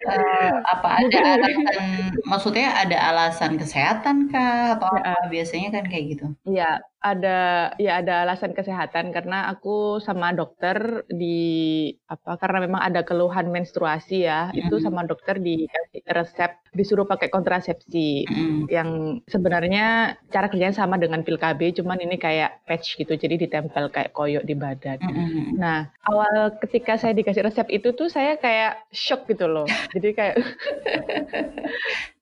[0.00, 5.28] Eee, apa ada alasan maksudnya ada alasan kesehatan kah atau apa?
[5.28, 6.26] Biasanya kan kayak gitu.
[6.48, 13.00] Iya, ada ya ada alasan kesehatan karena aku sama dokter di apa karena memang ada
[13.00, 14.68] keluhan menstruasi ya mm.
[14.68, 18.68] itu sama dokter dikasih resep disuruh pakai kontrasepsi mm.
[18.68, 23.88] yang sebenarnya cara kerjanya sama dengan pil KB cuman ini kayak patch gitu jadi ditempel
[23.88, 25.00] kayak koyok di badan.
[25.00, 25.56] Mm.
[25.56, 29.64] Nah awal ketika saya dikasih resep itu tuh saya kayak shock gitu loh
[29.96, 30.36] jadi kayak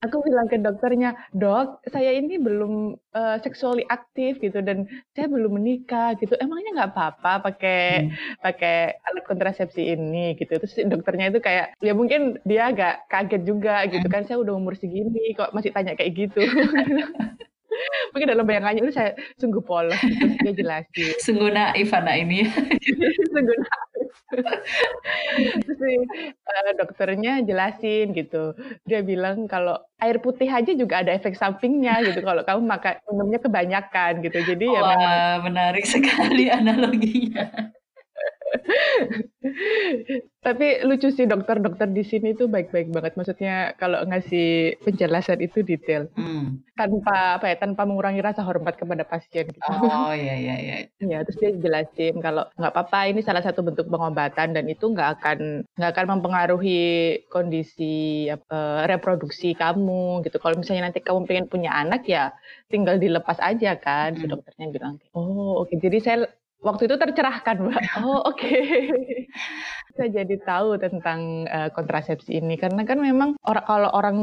[0.00, 5.60] Aku bilang ke dokternya, "Dok, saya ini belum, uh, sexually aktif gitu dan saya belum
[5.60, 8.40] menikah gitu, emangnya nggak apa-apa pakai hmm.
[8.40, 10.56] pakai alat kontrasepsi ini?" Gitu.
[10.56, 14.72] Terus dokternya itu kayak, ya mungkin dia agak kaget juga gitu kan, "Saya udah umur
[14.72, 16.40] segini kok masih tanya kayak gitu."
[18.12, 21.16] Mungkin dalam bayangannya itu saya sungguh polos, terus dia jelasin.
[21.22, 22.44] Sungguh naif anak ini.
[23.32, 23.89] Sungguh naif.
[25.64, 25.92] Si,
[26.44, 28.52] uh, dokternya jelasin gitu,
[28.84, 33.40] dia bilang kalau air putih aja juga ada efek sampingnya gitu kalau kamu makan minumnya
[33.40, 34.38] kebanyakan gitu.
[34.44, 37.72] Jadi ya memang menarik sekali analoginya.
[40.40, 43.12] Tapi lucu sih dokter-dokter di sini tuh baik-baik banget.
[43.12, 46.64] Maksudnya kalau ngasih penjelasan itu detail, hmm.
[46.76, 49.52] tanpa apa ya, tanpa mengurangi rasa hormat kepada pasien.
[49.52, 49.60] Gitu.
[49.68, 50.76] Oh iya iya iya.
[50.96, 55.20] Ya terus dia jelasin kalau nggak apa-apa ini salah satu bentuk pengobatan dan itu nggak
[55.20, 56.80] akan nggak akan mempengaruhi
[57.28, 60.40] kondisi apa, reproduksi kamu gitu.
[60.40, 62.32] Kalau misalnya nanti kamu pengen punya anak ya
[62.72, 64.16] tinggal dilepas aja kan.
[64.16, 64.20] Hmm.
[64.20, 64.96] Si dokternya bilang.
[65.12, 65.68] Oh oke.
[65.68, 65.84] Okay.
[65.84, 66.16] Jadi saya
[66.60, 67.82] waktu itu tercerahkan, Mbak.
[68.04, 68.40] Oh, oke.
[68.40, 68.96] Okay.
[69.98, 74.18] Saya jadi tahu tentang uh, kontrasepsi ini karena kan memang orang kalau orang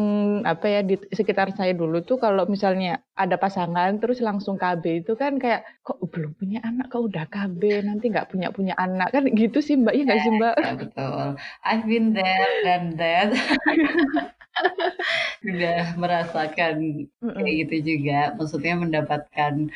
[0.47, 5.13] apa ya di sekitar saya dulu tuh kalau misalnya ada pasangan terus langsung KB itu
[5.19, 9.27] kan kayak kok belum punya anak kok udah KB nanti nggak punya punya anak kan
[9.27, 9.93] gitu sih Mbak.
[9.93, 10.55] Iya nggak sih Mbak?
[10.55, 11.25] Ya, betul.
[11.67, 13.29] I've been there and that.
[15.45, 18.33] Sudah merasakan kayak gitu juga.
[18.39, 19.69] Maksudnya mendapatkan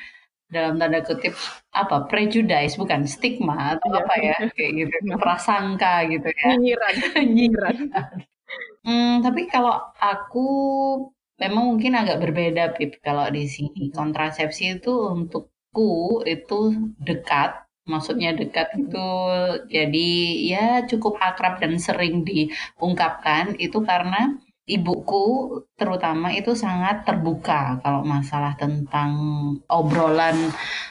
[0.52, 1.34] dalam tanda kutip
[1.72, 4.00] apa prejudice bukan stigma atau iya.
[4.04, 6.46] apa ya kayak gitu prasangka gitu ya.
[6.54, 6.96] Nyinyiran.
[7.18, 7.78] Nyinyiran.
[8.82, 10.48] Hmm, tapi kalau aku
[11.38, 12.98] memang mungkin agak berbeda pip.
[13.00, 19.10] Kalau di sini kontrasepsi itu untukku itu dekat maksudnya dekat itu
[19.70, 20.10] jadi
[20.46, 24.38] ya cukup akrab dan sering diungkapkan itu karena
[24.72, 25.26] ibuku
[25.76, 29.12] terutama itu sangat terbuka kalau masalah tentang
[29.68, 30.38] obrolan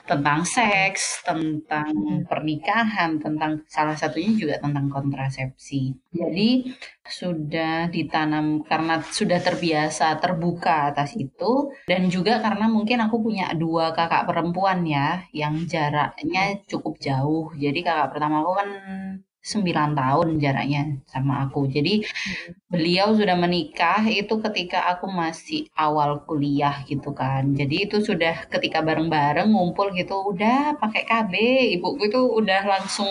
[0.04, 1.94] tentang seks, tentang
[2.26, 5.94] pernikahan, tentang salah satunya juga tentang kontrasepsi.
[6.10, 6.74] Jadi
[7.06, 13.94] sudah ditanam karena sudah terbiasa terbuka atas itu dan juga karena mungkin aku punya dua
[13.94, 17.54] kakak perempuan ya yang jaraknya cukup jauh.
[17.54, 18.68] Jadi kakak pertama aku kan
[19.40, 21.64] 9 tahun jaraknya sama aku.
[21.72, 22.68] Jadi hmm.
[22.68, 27.56] beliau sudah menikah itu ketika aku masih awal kuliah gitu kan.
[27.56, 31.32] Jadi itu sudah ketika bareng-bareng ngumpul gitu udah pakai KB.
[31.80, 33.08] Ibuku itu udah langsung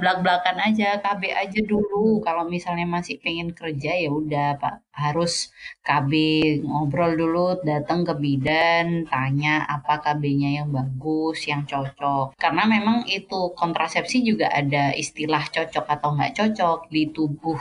[0.00, 2.24] belak-belakan aja KB aja dulu.
[2.24, 5.48] Kalau misalnya masih pengen kerja ya udah Pak harus
[5.80, 6.12] KB
[6.60, 12.36] ngobrol dulu datang ke bidan tanya apa KB-nya yang bagus yang cocok.
[12.36, 17.56] Karena memang itu kontrasepsi juga ada istilah cocok atau nggak cocok di tubuh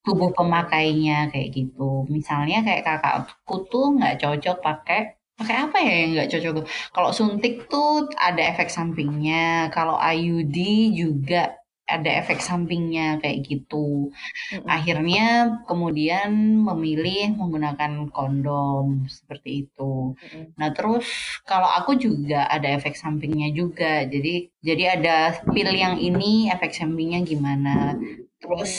[0.00, 2.08] tubuh pemakainya kayak gitu.
[2.08, 5.00] Misalnya kayak kakakku tuh nggak cocok pakai
[5.40, 6.52] pakai apa ya yang nggak cocok?
[6.92, 10.56] Kalau suntik tuh ada efek sampingnya kalau IUD
[10.96, 11.59] juga
[11.90, 14.14] ada efek sampingnya kayak gitu.
[14.14, 14.66] Mm-hmm.
[14.70, 15.26] Akhirnya
[15.66, 16.30] kemudian
[16.62, 20.14] memilih menggunakan kondom seperti itu.
[20.14, 20.44] Mm-hmm.
[20.54, 21.06] Nah, terus
[21.42, 24.06] kalau aku juga ada efek sampingnya juga.
[24.06, 25.16] Jadi jadi ada
[25.50, 27.98] pil yang ini efek sampingnya gimana.
[28.40, 28.72] Terus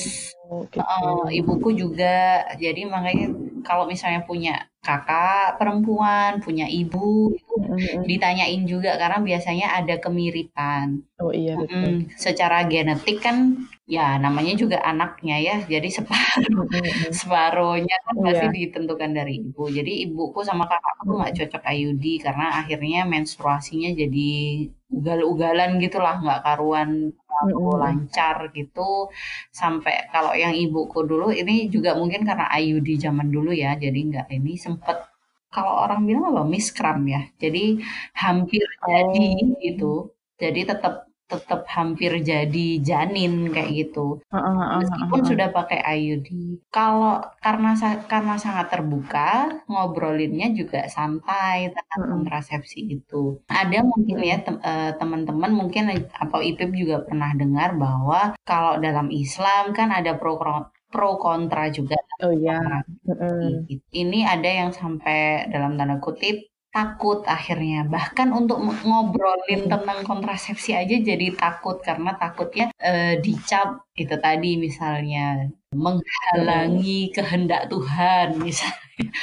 [0.50, 0.82] oh, gitu.
[0.82, 8.02] uh, ibuku juga jadi makanya kalau misalnya punya kakak perempuan, punya ibu itu mm-hmm.
[8.10, 11.06] ditanyain juga karena biasanya ada kemiripan.
[11.22, 11.78] Oh iya betul.
[11.78, 15.56] Mm, secara genetik kan ya namanya juga anaknya ya.
[15.70, 17.14] Jadi separuh mm-hmm.
[17.14, 18.26] separuhnya kan yeah.
[18.26, 19.70] pasti ditentukan dari ibu.
[19.70, 21.50] Jadi ibuku sama kakakku nggak mm-hmm.
[21.54, 24.32] cocok IUD karena akhirnya menstruasinya jadi
[24.92, 27.16] ugal-ugalan gitulah nggak karuan
[27.50, 27.82] mm-hmm.
[27.82, 29.10] lancar gitu
[29.50, 34.28] sampai kalau yang ibuku dulu ini juga mungkin karena IUD zaman dulu ya jadi nggak
[34.32, 34.98] ini sempet
[35.52, 37.80] kalau orang bilang apa miskram ya jadi
[38.16, 38.88] hampir oh.
[38.88, 39.26] jadi
[39.66, 39.94] gitu
[40.40, 44.20] jadi tetap tetap hampir jadi janin kayak gitu
[44.84, 46.28] meskipun sudah pakai IUD
[46.68, 47.72] kalau karena
[48.12, 55.88] karena sangat terbuka ngobrolinnya juga santai tentang kontrasepsi itu ada mungkin ya eh, teman-teman mungkin
[55.96, 60.36] atau IPIP juga pernah dengar bahwa kalau dalam Islam kan ada pro
[60.92, 61.96] pro kontra juga.
[62.20, 62.60] Oh iya.
[63.08, 63.66] Mm.
[63.72, 67.84] Ini ada yang sampai dalam tanda kutip takut akhirnya.
[67.86, 75.52] Bahkan untuk ngobrolin tentang kontrasepsi aja jadi takut karena takutnya uh, dicap itu tadi misalnya
[75.76, 78.80] menghalangi kehendak Tuhan misalnya.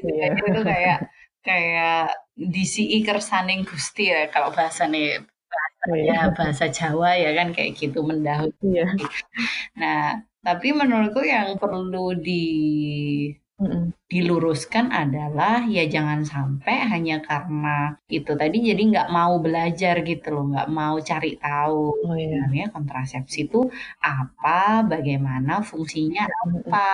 [0.00, 0.32] Yeah.
[0.32, 1.12] itu kayak
[1.44, 7.76] kayak disi kersaning Gusti ya kalau bahasa nih bahasanya oh, bahasa Jawa ya kan kayak
[7.76, 8.54] gitu mendahului.
[8.64, 8.96] Yeah.
[9.76, 12.44] Nah, tapi menurutku yang perlu di
[14.10, 20.44] diluruskan adalah ya jangan sampai hanya karena itu tadi jadi nggak mau belajar gitu loh,
[20.50, 22.26] nggak mau cari tahu Oh, iya.
[22.42, 23.60] sebenarnya kontrasepsi itu
[24.02, 26.88] apa, bagaimana, fungsinya apa.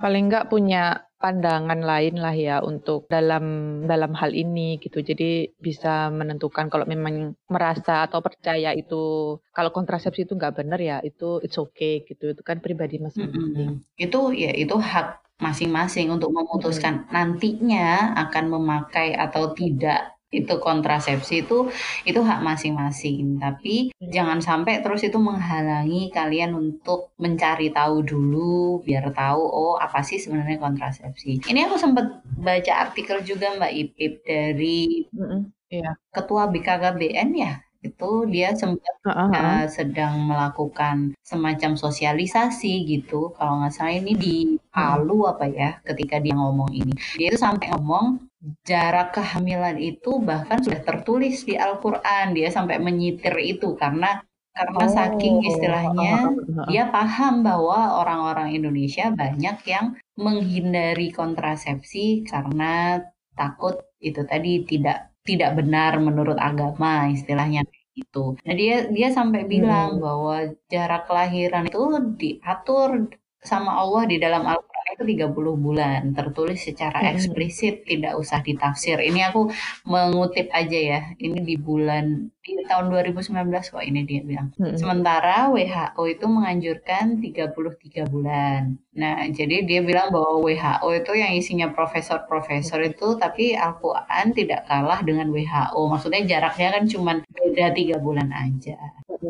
[0.00, 3.44] Paling nggak punya pandangan lain lah ya untuk dalam
[3.88, 5.00] dalam hal ini gitu.
[5.00, 10.96] Jadi bisa menentukan kalau memang merasa atau percaya itu kalau kontrasepsi itu nggak benar ya
[11.04, 12.32] itu it's okay gitu.
[12.36, 13.80] Itu kan pribadi masing-masing.
[13.96, 17.12] Itu ya itu hak masing-masing untuk memutuskan hmm.
[17.12, 21.70] nantinya akan memakai atau tidak itu kontrasepsi itu
[22.02, 24.10] itu hak masing-masing tapi hmm.
[24.10, 30.18] jangan sampai terus itu menghalangi kalian untuk mencari tahu dulu biar tahu oh apa sih
[30.18, 35.40] sebenarnya kontrasepsi ini aku sempat baca artikel juga Mbak Ipip dari -hmm.
[35.70, 35.94] yeah.
[36.10, 39.30] ketua BKKBN ya itu dia sempat uh -huh.
[39.32, 43.32] uh, sedang melakukan semacam sosialisasi gitu.
[43.38, 44.36] Kalau nggak salah ini di
[44.70, 46.92] Palu apa ya ketika dia ngomong ini.
[47.16, 48.26] Dia itu sampai ngomong
[48.62, 52.36] jarak kehamilan itu bahkan sudah tertulis di Al-Quran.
[52.36, 54.20] Dia sampai menyitir itu karena
[54.56, 54.88] karena oh.
[54.88, 56.32] saking istilahnya
[56.72, 63.04] dia paham bahwa orang-orang Indonesia banyak yang menghindari kontrasepsi karena
[63.36, 68.36] takut itu tadi tidak tidak benar menurut agama istilahnya itu.
[68.44, 70.04] Nah dia dia sampai bilang hmm.
[70.04, 70.36] bahwa
[70.68, 71.82] jarak kelahiran itu
[72.20, 73.08] diatur
[73.40, 77.10] sama Allah di dalam Al-Quran itu 30 bulan tertulis secara hmm.
[77.16, 78.96] eksplisit tidak usah ditafsir.
[79.02, 79.50] Ini aku
[79.88, 84.54] mengutip aja ya ini di bulan di tahun 2019 kok ini dia bilang.
[84.54, 84.78] Hmm.
[84.78, 88.78] sementara WHO itu menganjurkan 33 bulan.
[88.94, 95.02] Nah jadi dia bilang bahwa WHO itu yang isinya profesor-profesor itu tapi Al-Quran tidak kalah
[95.02, 98.78] dengan WHO maksudnya jaraknya kan cuma beda tiga bulan aja.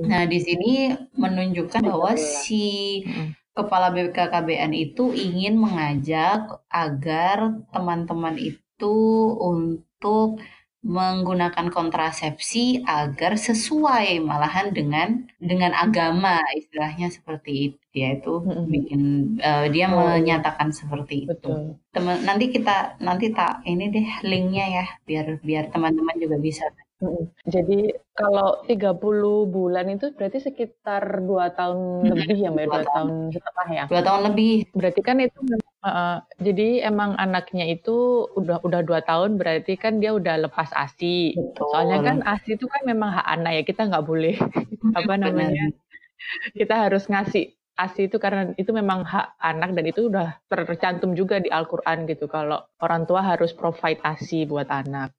[0.05, 3.01] Nah di sini menunjukkan bahwa si
[3.57, 8.97] Kepala BKKBN itu ingin mengajak agar teman-teman itu
[9.41, 10.37] untuk
[10.87, 17.79] menggunakan kontrasepsi agar sesuai malahan dengan dengan agama istilahnya seperti itu.
[17.91, 19.03] Dia itu bikin
[19.43, 20.21] uh, dia oh, iya.
[20.23, 21.75] menyatakan seperti itu.
[21.91, 26.71] Teman nanti kita nanti tak ini deh linknya ya biar biar teman-teman juga bisa
[27.45, 28.97] jadi kalau 30
[29.53, 32.85] bulan itu berarti sekitar 2 tahun lebih ya, Mbak, 2 tahun.
[32.89, 33.85] tahun setengah ya?
[33.93, 34.57] 2 tahun lebih.
[34.73, 35.41] Berarti kan itu
[35.85, 41.37] uh, jadi emang anaknya itu udah udah 2 tahun berarti kan dia udah lepas ASI.
[41.37, 41.69] Betul.
[41.69, 44.37] Soalnya kan ASI itu kan memang hak anak ya, kita nggak boleh
[44.99, 45.69] apa namanya,
[46.57, 51.45] kita harus ngasih ASI itu karena itu memang hak anak dan itu udah tercantum juga
[51.45, 55.13] di Al-Qur'an gitu kalau orang tua harus provide ASI buat anak.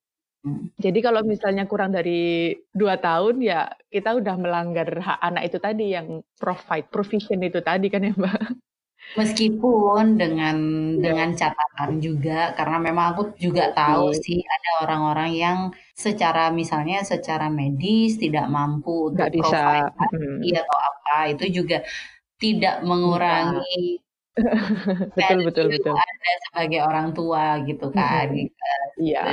[0.45, 0.69] Hmm.
[0.77, 5.85] Jadi kalau misalnya kurang dari dua tahun ya kita udah melanggar hak anak itu tadi
[5.97, 8.41] yang provide provision itu tadi kan ya Mbak.
[9.15, 10.57] Meskipun dengan
[10.99, 11.09] ya.
[11.09, 15.57] dengan catatan juga karena memang aku juga tahu sih ada orang-orang yang
[15.95, 20.43] secara misalnya secara medis tidak mampu untuk bisa hmm.
[20.43, 21.87] atau apa itu juga
[22.35, 24.03] tidak mengurangi
[25.17, 28.27] betul betul betul ada sebagai orang tua gitu kan.
[28.27, 28.49] Hmm.
[28.99, 29.23] Iya.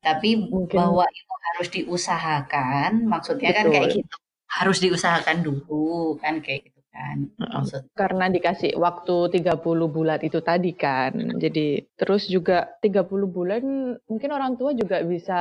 [0.00, 0.76] Tapi Mungkin.
[0.76, 4.16] bahwa itu harus diusahakan, maksudnya kan kayak gitu.
[4.48, 7.30] Harus diusahakan dulu kan kayak gitu kan.
[7.38, 11.12] Maksud Karena dikasih waktu 30 bulan itu tadi kan.
[11.38, 13.62] Jadi terus juga 30 bulan
[14.08, 15.40] mungkin orang tua juga bisa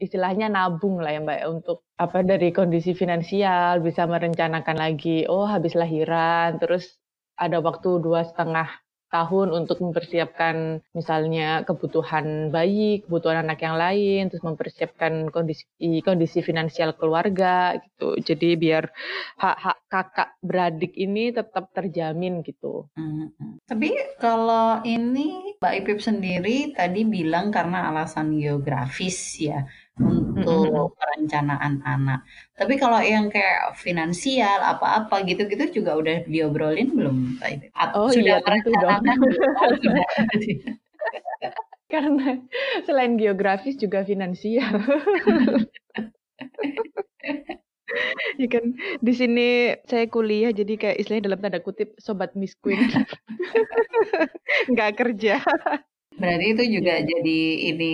[0.00, 5.44] istilahnya nabung lah ya Mbak ya, untuk apa dari kondisi finansial bisa merencanakan lagi oh
[5.44, 6.96] habis lahiran terus
[7.36, 8.68] ada waktu dua setengah
[9.10, 15.66] tahun untuk mempersiapkan misalnya kebutuhan bayi, kebutuhan anak yang lain, terus mempersiapkan kondisi
[16.00, 18.14] kondisi finansial keluarga gitu.
[18.22, 18.88] Jadi biar
[19.36, 22.86] hak-hak kakak beradik ini tetap terjamin gitu.
[22.94, 23.34] Hmm.
[23.66, 29.66] Tapi kalau ini Mbak Ipip sendiri tadi bilang karena alasan geografis ya
[30.00, 32.24] untuk perencanaan anak.
[32.56, 38.40] Tapi kalau yang kayak finansial apa-apa gitu-gitu juga udah diobrolin belum Pak Atau Oh sudah
[38.40, 39.02] iya tentu dong.
[41.92, 42.38] Karena
[42.86, 44.70] selain geografis juga finansial.
[48.38, 52.78] Ya kan di sini saya kuliah jadi kayak istilahnya dalam tanda kutip sobat Miss Queen.
[54.70, 55.42] Nggak kerja.
[56.14, 57.06] Berarti itu juga Iya.
[57.10, 57.40] jadi
[57.74, 57.92] ini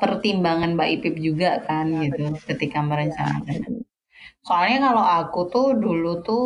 [0.00, 2.46] pertimbangan Mbak Ipip juga kan Iya, gitu betul.
[2.50, 3.72] ketika Iya, merencanakan.
[4.46, 6.44] Soalnya kalau aku tuh dulu tuh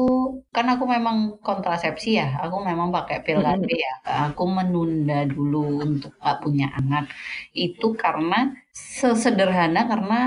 [0.54, 3.94] kan aku memang kontrasepsi ya, aku memang pakai pil KB ya.
[4.30, 7.04] Aku menunda dulu untuk gak punya anak.
[7.64, 8.36] Itu karena
[8.98, 10.20] sesederhana karena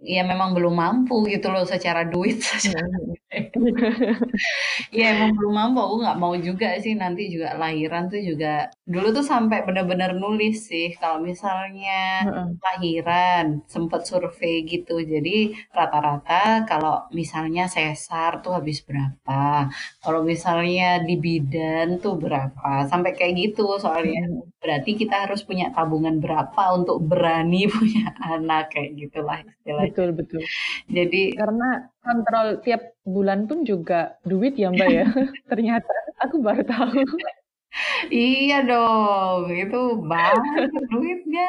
[0.00, 3.18] ya memang belum mampu gitu loh secara duit secara mhm.
[4.98, 9.06] Ya emang belum mampu, aku nggak mau juga sih nanti juga lahiran tuh juga dulu
[9.16, 12.24] tuh sampai bener-bener nulis sih kalau misalnya
[12.64, 14.92] lahiran sempet survei gitu.
[15.12, 15.30] Jadi
[15.76, 19.68] rata-rata kalau misalnya sesar tuh habis berapa,
[20.02, 24.20] kalau misalnya di bidan tuh berapa, sampai kayak gitu soalnya.
[24.62, 29.87] Berarti kita harus punya tabungan berapa untuk berani punya anak kayak gitulah istilahnya.
[29.88, 30.42] Betul betul.
[30.88, 31.68] Jadi Karena
[32.04, 35.04] kontrol tiap bulan pun juga duit ya, Mbak, ya.
[35.50, 37.00] Ternyata aku baru tahu.
[38.08, 39.78] Iya dong, itu
[40.10, 41.48] banyak duitnya.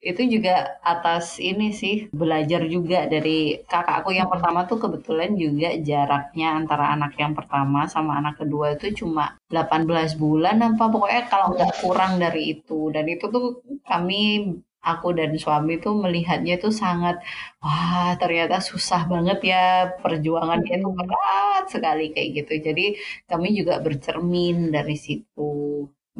[0.00, 4.34] Itu juga atas ini sih, belajar juga dari kakakku yang Mhm.
[4.34, 10.16] pertama tuh kebetulan juga jaraknya antara anak yang pertama sama anak kedua itu cuma 18
[10.16, 12.88] bulan apa pokoknya kalau nggak kurang dari itu.
[12.94, 14.20] Dan itu tuh kami
[14.88, 17.16] aku dan suami tuh melihatnya tuh sangat,
[17.62, 19.56] wah ternyata susah banget ya,
[20.02, 22.52] perjuangannya itu berat sekali kayak gitu.
[22.66, 22.82] Jadi
[23.30, 25.42] kami juga bercermin dari situ,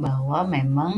[0.04, 0.92] bahwa memang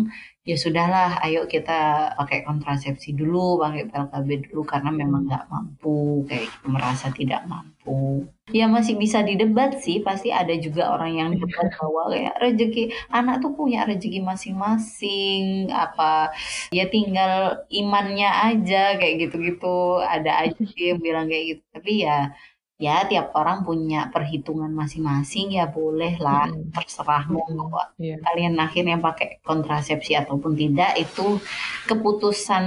[0.49, 1.72] ya sudahlah ayo kita
[2.18, 7.40] pakai kontrasepsi dulu, pakai pil KB dulu karena memang nggak mampu, kayak gitu, merasa tidak
[7.47, 8.26] mampu.
[8.51, 11.78] Ya masih bisa didebat sih, pasti ada juga orang yang debat Iya.
[11.78, 12.82] bahwa kayak rezeki
[13.14, 16.34] anak tuh punya rezeki masing-masing, apa,
[16.74, 21.62] ya tinggal imannya aja kayak gitu-gitu, ada aja sih yang bilang kayak gitu.
[21.74, 22.34] Tapi ya
[22.83, 26.74] ya tiap orang punya perhitungan masing-masing, ya bolehlah, Mhm.
[26.74, 28.03] terserah monggo Mhm.
[28.03, 28.16] Iya.
[28.26, 31.39] kalian akhirnya pakai kontrasepsi ataupun tidak, itu
[31.87, 32.64] keputusan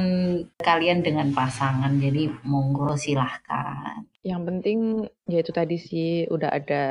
[0.58, 1.92] kalian dengan pasangan.
[2.00, 4.08] Jadi monggo silahkan.
[4.24, 4.80] Yang penting
[5.28, 6.84] ya itu tadi sih, udah ada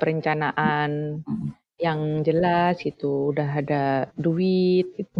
[0.00, 1.59] perencanaan Mhm.
[1.80, 3.82] Yang jelas gitu, udah ada
[4.20, 5.16] duit gitu.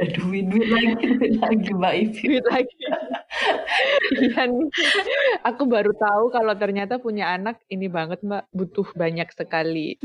[0.00, 2.24] Ada duit, duit lagi duit lagi Mbak Ipip.
[2.28, 2.76] Duit lagi.
[4.20, 4.68] Iya nih,
[5.48, 9.98] aku baru tahu kalau ternyata punya anak ini banget, Mbak, butuh banyak sekali.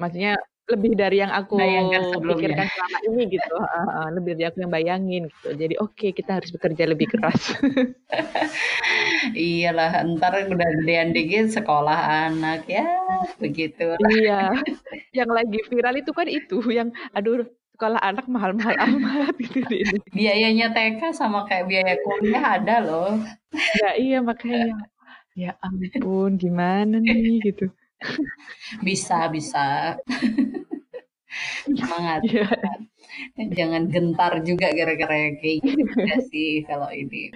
[0.00, 0.38] Maksudnya
[0.70, 5.22] lebih dari yang aku Bayangkan pikirkan selama ini gitu, heeh, lebih dari aku yang bayangin
[5.28, 5.48] gitu.
[5.58, 7.42] Jadi oke, kita harus bekerja lebih keras.
[9.36, 12.86] Iyalah, entar udah gedean dikit sekolah anak, ya
[13.36, 13.98] begitulah.
[14.00, 14.54] Iya,
[15.12, 17.44] yang lagi viral itu kan itu, yang aduh
[17.80, 19.96] sekolah anak mahal-mahal amat gitu di ini.
[20.12, 23.16] Biayanya TK sama kayak biaya kuliah ada loh.
[23.52, 24.84] Nah iya makanya,
[25.32, 27.72] ya ampun gimana nih gitu.
[28.82, 29.96] Bisa bisa.
[31.64, 32.80] Semangat semangat.
[33.54, 35.84] Jangan gentar juga gara-gara kayak gitu
[36.30, 37.30] sih kalau ini.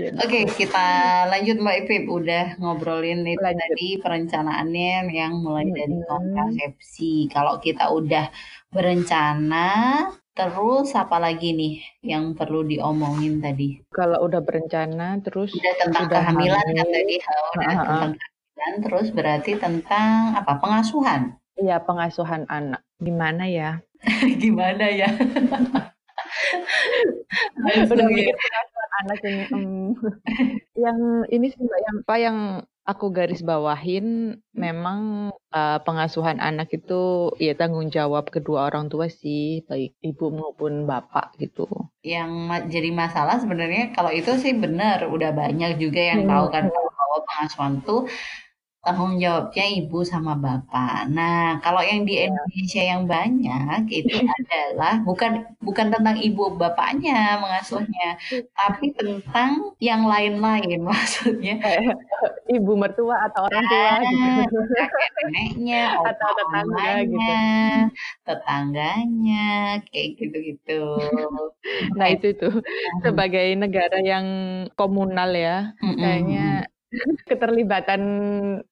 [0.00, 0.16] Iya.
[0.24, 0.86] Oke, kita
[1.28, 3.60] lanjut Mbak Ipip, udah ngobrolin itu Lanjut.
[3.60, 7.28] tadi perencanaannya yang mulai dari kontrasepsi.
[7.28, 8.32] Kalau kita udah
[8.72, 9.68] berencana,
[10.36, 11.74] terus apa lagi nih
[12.06, 13.82] yang perlu diomongin tadi?
[13.90, 17.84] Kalau udah berencana terus Udah tentang udah kehamilan kan hamil tadi, heeh, udah heeh heeh.
[17.84, 21.20] tentang kehamilan, terus berarti tentang apa, pengasuhan?
[21.60, 22.80] Iya, pengasuhan anak.
[23.02, 23.82] Gimana ya?
[24.42, 25.08] Gimana ya?
[27.90, 28.10] Udah ya.
[28.10, 28.36] mikir
[29.00, 29.86] anak ini, mmm,
[30.84, 30.98] yang
[31.32, 32.38] ini sih Mbak, yang apa, yang
[32.90, 39.62] aku garis bawahin memang, eee, pengasuhan anak itu ya tanggung jawab kedua orang tua sih,
[39.68, 41.68] baik ibu maupun bapak gitu.
[42.02, 46.44] Yang ma jadi masalah sebenarnya kalau itu sih bener, udah banyak juga yang Mhm tahu
[46.54, 46.72] kan mhm.
[46.74, 48.00] kalau bahwa pengasuhan tuh
[48.84, 51.08] tanggung jawabnya ibu sama bapak.
[51.16, 52.24] Nah, kalau yang di Iya.
[52.32, 55.32] Indonesia yang banyak itu adalah bukan
[55.66, 58.16] bukan tentang ibu bapaknya mengasuhnya,
[58.56, 59.50] tapi tentang
[59.84, 60.80] yang lain-lain.
[60.90, 61.54] Maksudnya
[62.56, 64.28] ibu mertua atau orang tua gitu.
[64.32, 67.32] Nah, kakek neneknya, Atau tetangga gitu.
[68.26, 69.38] tetangganya,
[69.88, 70.72] kayak gitu-gitu.
[71.98, 73.00] Nah itu itu, mhm.
[73.04, 74.26] sebagai negara yang
[74.78, 75.98] komunal ya, Mhm mhm.
[76.02, 76.40] kayaknya
[77.24, 78.02] keterlibatan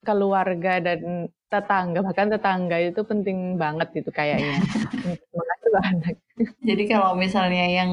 [0.03, 4.61] keluarga dan tetangga, bahkan tetangga itu penting banget gitu kayaknya
[5.09, 6.15] untuk mengasuh anak.
[6.61, 7.93] Jadi kalau misalnya yang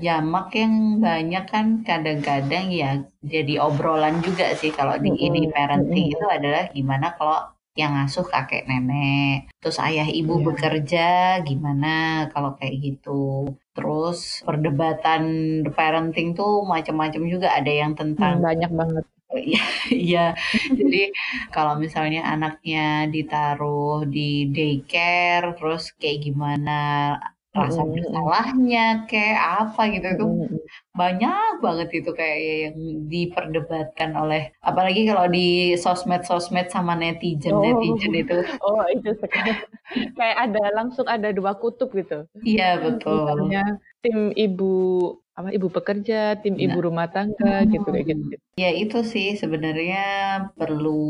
[0.00, 6.24] jamak yang banyak kan kadang-kadang ya jadi obrolan juga sih kalau di ini parenting itu
[6.24, 10.44] adalah gimana kalau yang ngasuh kakek nenek, terus ayah ibu Iya.
[10.46, 11.06] bekerja
[11.42, 13.50] gimana kalau kayak gitu.
[13.74, 15.22] Terus perdebatan
[15.74, 19.04] parenting tuh macam-macam juga, ada yang tentang banyak banget.
[19.34, 19.60] Iya
[20.04, 20.20] iya.
[20.78, 20.96] Jadi
[21.54, 22.80] kalau misalnya anaknya
[23.14, 24.20] ditaruh di
[24.54, 26.70] daycare, terus kayak gimana
[27.58, 27.94] rasa Mhm mhm.
[27.94, 30.58] bersalahnya kek, apa gitu, itu Mhm mhm.
[31.00, 32.76] banyak banget itu kayak yang
[33.12, 36.92] diperdebatkan oleh apalagi kalau di sosmed-sosmed sama
[37.50, 38.36] Oh netizen-netizen itu.
[38.64, 39.58] oh itu sekarang
[40.18, 42.24] kayak ada langsung ada 2 kutub gitu.
[42.42, 43.20] Iya betul.
[43.28, 43.60] Misalnya
[44.02, 44.64] tim ibu
[45.34, 46.70] apa, ibu pekerja, tim Iya.
[46.70, 48.44] ibu rumah tangga gitu, kayak gitu gitu.
[48.54, 50.02] Ya itu sih sebenarnya
[50.54, 51.02] perlu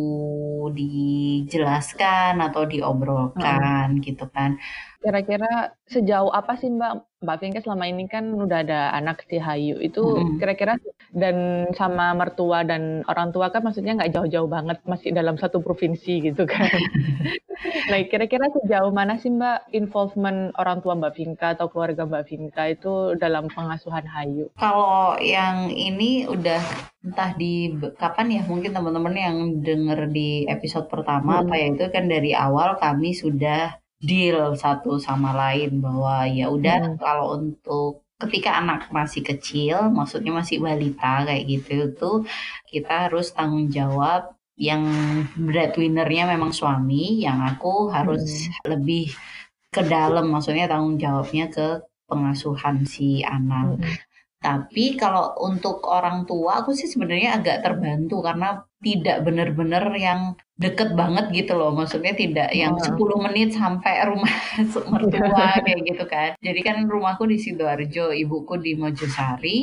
[0.73, 4.57] dijelaskan atau diobrolkan gitu kan.
[5.05, 10.05] Kira-kira sejauh apa sih Mbak Mbak selama ini kan udah ada anak si Hayu, itu
[10.05, 10.37] Mhm.
[10.39, 10.77] kira-kira
[11.11, 16.31] dan sama mertua dan orang tua kan maksudnya nggak jauh-jauh banget, masih dalam satu provinsi
[16.31, 16.69] gitu kan.
[17.89, 22.63] Nah kira-kira sejauh mana sih Mbak involvement orang tua Mbak Vika atau keluarga Mbak Vika
[22.69, 24.53] itu dalam pengasuhan Hayu?
[24.59, 26.61] Kalau yang ini udah
[27.01, 31.61] entah di kapan ya, mungkin teman-teman yang denger di episode pertama apa Mhm.
[31.61, 37.01] ya, itu kan dari awal kami sudah deal satu sama lain bahwa ya udah Mhm.
[37.01, 42.17] kalau untuk ketika anak masih kecil, maksudnya masih balita kayak gitu tuh,
[42.71, 44.87] kita harus tanggung jawab yang
[45.35, 48.71] breadwinner-nya memang suami, yang aku harus Mhm.
[48.71, 49.07] lebih
[49.75, 53.83] ke dalam, maksudnya tanggung jawabnya ke pengasuhan si anak.
[53.83, 54.14] Mhm.
[54.45, 58.49] Tapi kalau untuk orang tua aku sih sebenarnya agak terbantu karena
[58.87, 60.21] tidak bener-bener yang
[60.65, 62.85] deket banget gitu loh, maksudnya tidak yang heeh.
[62.87, 64.29] 10 menit sampai rumah
[64.93, 66.31] mertua kayak gitu kan.
[66.47, 69.59] Jadi kan rumahku di Sidoarjo, ibuku di Mojosari,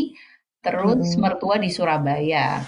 [0.65, 1.21] terus Mhm.
[1.23, 2.65] mertua di Surabaya.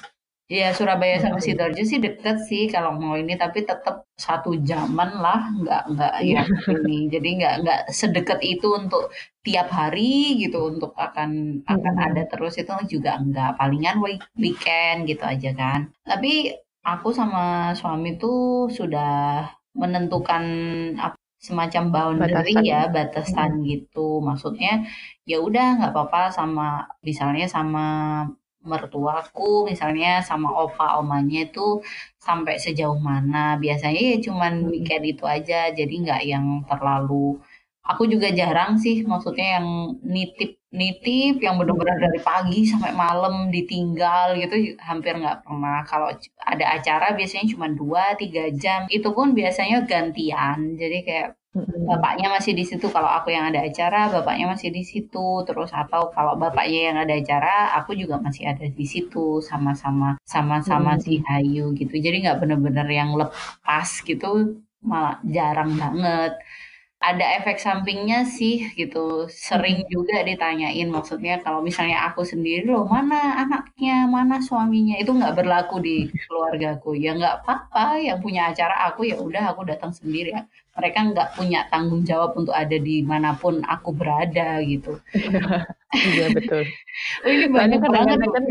[0.51, 1.47] Ya Surabaya sama Oke.
[1.55, 6.43] Sidoarjo sih deket sih kalau mau ini, tapi tetep 1 jam-an lah, nggak nggak Iya.
[6.43, 6.49] yang
[6.83, 7.07] ini.
[7.07, 9.07] Jadi nggak nggak sedekat itu untuk
[9.47, 15.23] tiap hari gitu, untuk akan akan ada terus itu juga enggak, palingan week weekend gitu
[15.23, 15.79] aja kan.
[16.03, 16.51] Tapi
[16.83, 19.47] aku sama suami tuh sudah
[19.79, 20.43] menentukan
[20.99, 22.63] ap semacam boundary Batasan.
[22.67, 24.19] ya, batasan gitu.
[24.23, 24.83] Maksudnya,
[25.27, 27.83] ya udah nggak apa-apa sama misalnya sama
[28.71, 31.83] mertuaku, misalnya sama opa omanya itu
[32.27, 33.59] sampai sejauh mana.
[33.63, 37.39] Biasanya ya cuman weekend itu aja, jadi nggak yang terlalu
[37.91, 39.67] aku juga jarang sih maksudnya yang
[40.15, 42.05] nitip nitip yang bener-bener Mhm.
[42.09, 45.85] dari pagi sampai malam ditinggal gitu hampir nggak pernah.
[45.85, 46.09] Kalau
[46.53, 50.59] ada acara biasanya cuman 2, 3 jam, itu pun biasanya gantian.
[50.81, 51.29] Jadi kayak
[51.85, 56.09] bapaknya masih di situ kalau aku yang ada acara, bapaknya masih di situ, terus atau
[56.15, 61.21] kalau bapaknya yang ada acara, aku juga masih ada di situ, sama-sama sama-sama Mhm si.
[61.29, 61.93] Hayu gitu.
[62.05, 66.33] Jadi nggak bener-bener yang lepas gitu, malah jarang banget.
[67.03, 69.89] Ada efek sampingnya sih gitu, sering Mhm.
[69.91, 75.75] juga ditanyain maksudnya kalau misalnya aku sendiri, "Loh mana anaknya, mana suaminya?" Itu nggak berlaku
[75.83, 75.97] di
[76.31, 76.95] keluargaku.
[76.95, 80.41] Ya nggak papa, yang punya acara aku, ya udah aku datang sendiri ya.
[80.79, 84.95] Mereka nggak punya tanggung jawab untuk ada di mana pun aku berada gitu.
[85.93, 86.63] Iya betul.
[87.25, 88.45] Oh ini banyak banget kan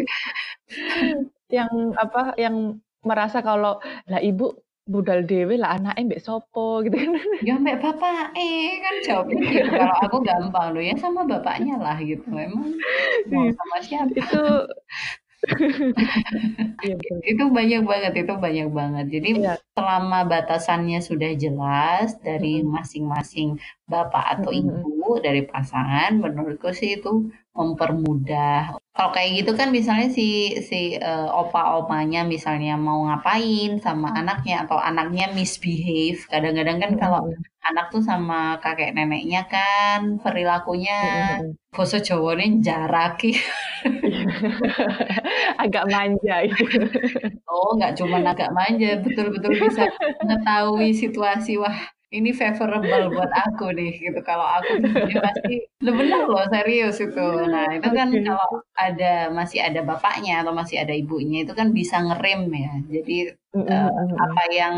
[1.59, 3.81] yang apa, yang merasa kalau,
[4.11, 4.55] "Lah ibu
[4.89, 7.11] budal dhewe lah anake mbek sapa?" Gitu kan.
[7.49, 8.51] Ya mbek bapake,
[8.85, 9.71] kan jawabnya gitu.
[9.75, 12.27] Kalau aku gampang, "Loh ya sama bapaknya lah," gitu.
[12.35, 12.75] Emang
[13.31, 14.13] mau Iya, sama siapa?
[14.15, 14.41] itu
[16.87, 16.97] iya.
[17.27, 19.07] Itu banyak banget itu banyak banget.
[19.15, 19.55] Jadi Iya.
[19.77, 23.59] selama batasannya sudah jelas dari masing-masing
[23.91, 28.77] bapak atau ibu, dari pasangan, menurutku sih itu mempermudah.
[28.97, 34.77] Kalau kayak gitu kan misalnya si si, eee, opa-opanya misalnya mau ngapain sama anaknya atau
[34.81, 37.45] anaknya misbehave, kadang-kadang kan kalau mhm.
[37.69, 41.77] anak tuh sama kakek neneknya kan perilakunya Mhm mhm.
[41.77, 43.33] basa Jawane njaraki.
[45.63, 46.65] Agak manja itu.
[47.49, 49.89] Oh, nggak cuman agak manja, betul-betul bisa
[50.21, 51.77] mengetahui situasi, wah
[52.17, 54.19] ini favorable buat aku nih gitu.
[54.29, 55.53] Kalau aku begini pasti
[55.85, 57.21] loh bener loh, serius itu.
[57.53, 58.65] Nah itu kan kalau Oke.
[58.83, 59.05] ada
[59.39, 62.71] masih ada bapaknya atau masih ada ibunya itu kan bisa ngerem ya.
[62.95, 63.13] Jadi,
[63.55, 64.77] Mhm eee, mhm apa yang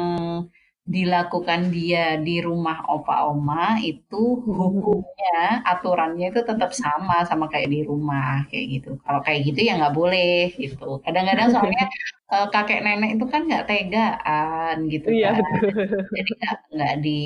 [0.94, 4.16] dilakukan dia di rumah opa, oma, itu
[4.58, 8.88] hukumnya, aturannya itu tetap sama, sama kayak di rumah, kayak gitu.
[9.04, 10.84] Kalau kayak gitu ya nggak boleh gitu.
[11.04, 11.84] Kadang-kadang soalnya,
[12.34, 15.42] eee, kakek nenek itu kan nggak tegaan gitu Iya kan.
[15.50, 15.72] betul.
[16.14, 16.32] Jadi
[16.74, 17.20] nggak di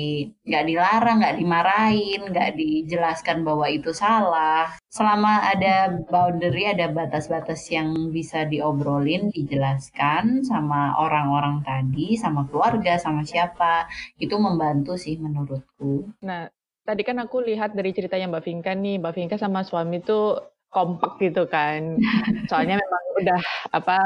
[0.49, 4.65] nggak dilarang, nggak dimarahin, nggak dijelaskan bahwa itu salah.
[4.97, 5.75] Selama ada
[6.13, 13.85] boundary, ada batas-batas yang bisa diobrolin, dijelaskan sama orang-orang tadi, sama keluarga, sama siapa,
[14.17, 16.09] itu membantu sih menurutku.
[16.25, 16.49] Nah,
[16.87, 20.41] tadi kan aku lihat dari ceritanya Mbak Vika nih, Mbak Vika sama suami tuh
[20.73, 21.97] kompak gitu kan.
[22.49, 23.39] Soalnya memang udah
[23.77, 23.97] apa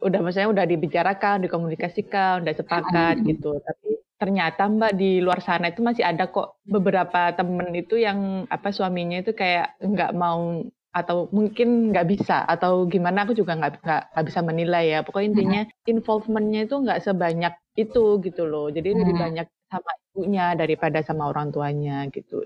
[0.00, 3.56] udah maksudnya udah dibicarakan, dikomunikasikan, udah sepakat gitu.
[3.60, 3.88] Tapi
[4.20, 9.20] ternyata Mbak di luar sana itu masih ada kok beberapa temen itu yang apa suaminya
[9.24, 13.72] itu kayak nggak mau atau mungkin nggak bisa atau gimana aku juga nggak
[14.12, 14.98] nggak bisa menilai ya.
[15.06, 18.68] Pokoknya intinya involvementnya itu nggak sebanyak itu gitu loh.
[18.72, 22.42] Jadi lebih banyak sama ibunya daripada sama orang tuanya gitu.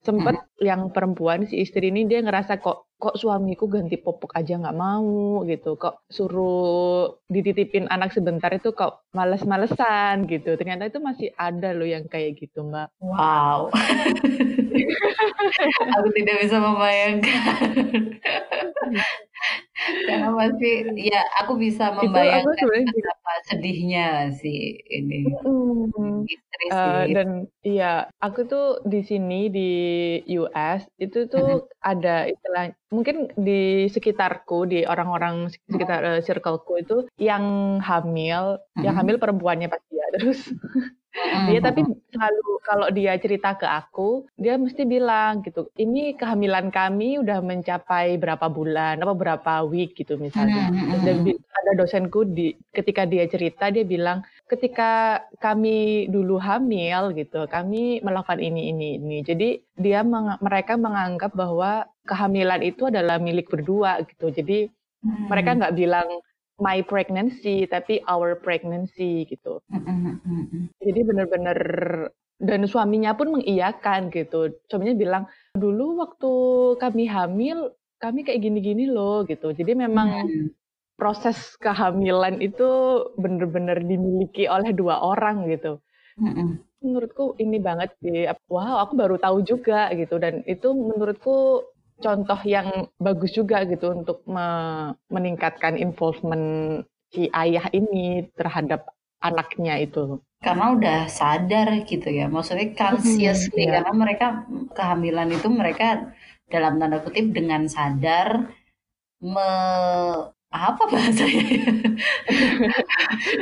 [0.00, 0.62] Sempet hmm.
[0.62, 5.42] yang perempuan si istri ini dia ngerasa kok kok suamiku ganti popok aja nggak mau
[5.44, 5.74] gitu.
[5.74, 10.54] Kok suruh dititipin anak sebentar itu kok males-malesan gitu.
[10.54, 12.88] Ternyata itu masih ada loh yang kayak gitu, Mbak.
[13.02, 13.74] Wow.
[15.98, 17.60] Aku tidak bisa membayangkan.
[19.80, 23.09] Karena masih ya aku bisa membayangkan betapa
[23.50, 25.26] sedihnya sih ini.
[26.30, 29.70] Istri uh, dan iya aku tuh di sini di
[30.38, 37.78] US itu tuh ada istilah mungkin di sekitarku di orang-orang sekitar uh, circleku itu yang
[37.82, 40.40] hamil yang hamil perempuannya pasti ya terus
[41.50, 41.82] dia tapi
[42.14, 48.14] selalu kalau dia cerita ke aku, dia mesti bilang gitu, "Ini kehamilan kami udah mencapai
[48.14, 50.70] berapa bulan, apa berapa week," gitu misalnya.
[51.02, 57.98] Dan ada dosenku di ketika dia cerita dia bilang, "Ketika kami dulu hamil gitu, kami
[58.06, 64.06] melakukan ini ini ini." Jadi dia meng mereka menganggap bahwa kehamilan itu adalah milik berdua
[64.06, 64.30] gitu.
[64.30, 64.70] Jadi
[65.02, 66.08] mereka nggak bilang
[66.60, 69.58] my pregnancy tapi our pregnancy gitu.
[70.80, 71.58] Jadi benar-benar
[72.40, 74.52] dan suaminya pun mengiyakan gitu.
[74.68, 75.24] Suaminya bilang
[75.56, 76.32] dulu waktu
[76.80, 79.52] kami hamil kami kayak gini-gini loh gitu.
[79.52, 80.08] Jadi memang
[80.96, 82.68] proses kehamilan itu
[83.16, 85.80] benar-benar dimiliki oleh dua orang gitu.
[86.80, 88.24] Menurutku ini banget sih.
[88.48, 91.64] Wow, aku baru tahu juga gitu dan itu menurutku
[92.00, 94.48] contoh yang bagus juga gitu untuk me
[95.12, 96.82] meningkatkan involvement
[97.12, 98.88] si ayah ini terhadap
[99.20, 100.18] anaknya itu.
[100.40, 104.26] Karena udah sadar gitu ya, maksudnya consciously hmm, karena mereka
[104.72, 106.16] kehamilan itu mereka
[106.48, 108.48] dalam tanda kutip dengan sadar
[109.20, 109.50] me
[110.50, 111.46] apa bahasanya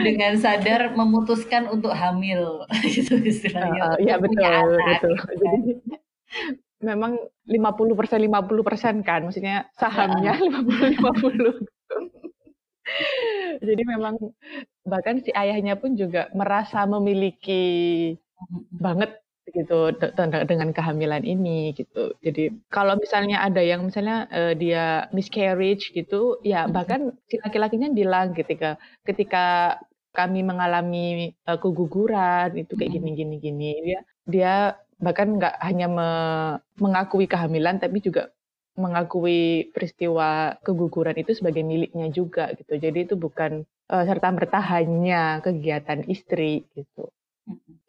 [0.07, 3.95] dengan sadar memutuskan untuk hamil gitu istilahnya.
[3.95, 5.15] Uh, ya betul anak, betul.
[5.17, 5.33] Gitu.
[5.39, 5.73] Jadi
[6.81, 7.19] memang
[7.49, 11.55] 50 persen 50 persen kan, maksudnya sahamnya lima puluh lima puluh.
[13.61, 14.17] Jadi memang
[14.89, 18.15] bahkan si ayahnya pun juga merasa memiliki
[18.73, 19.97] banget gitu
[20.45, 22.13] dengan kehamilan ini gitu.
[22.21, 28.37] Jadi kalau misalnya ada yang misalnya uh, dia miscarriage gitu, ya bahkan si laki-lakinya bilang
[28.37, 28.77] ketika
[29.09, 29.77] ketika
[30.13, 34.55] kami mengalami uh, keguguran itu kayak gini gini gini dia dia
[34.99, 36.11] bahkan nggak hanya me
[36.83, 38.35] mengakui kehamilan tapi juga
[38.79, 42.79] mengakui peristiwa keguguran itu sebagai miliknya juga gitu.
[42.79, 47.11] Jadi itu bukan uh, serta merta hanya kegiatan istri gitu.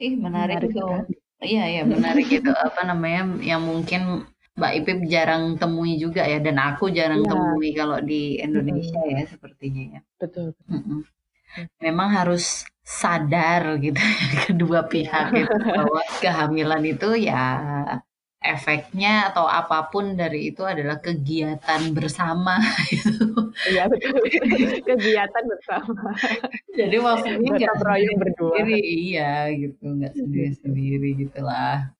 [0.01, 1.05] Ih menarik, menarik tuh.
[1.39, 4.27] Iya iya menarik itu apa namanya yang mungkin
[4.59, 7.31] Mbak Ipip jarang temui juga ya dan aku jarang ya.
[7.31, 9.13] temui kalau di Indonesia hmm.
[9.13, 10.01] ya sepertinya ya.
[10.19, 10.51] Betul.
[10.67, 11.05] betul
[11.81, 14.01] memang harus sadar gitu
[14.49, 17.45] kedua pihak itu bahwa kehamilan itu ya
[18.39, 22.55] efeknya atau apa pun dari itu adalah kegiatan bersama
[22.91, 23.51] gitu.
[23.67, 24.15] Iya betul.
[24.89, 26.15] kegiatan bersama.
[26.71, 28.55] Jadi maksudnya nggak sendiri berdua.
[28.63, 28.79] Sendiri,
[29.11, 31.91] iya gitu, nggak sendiri sendiri gitulah.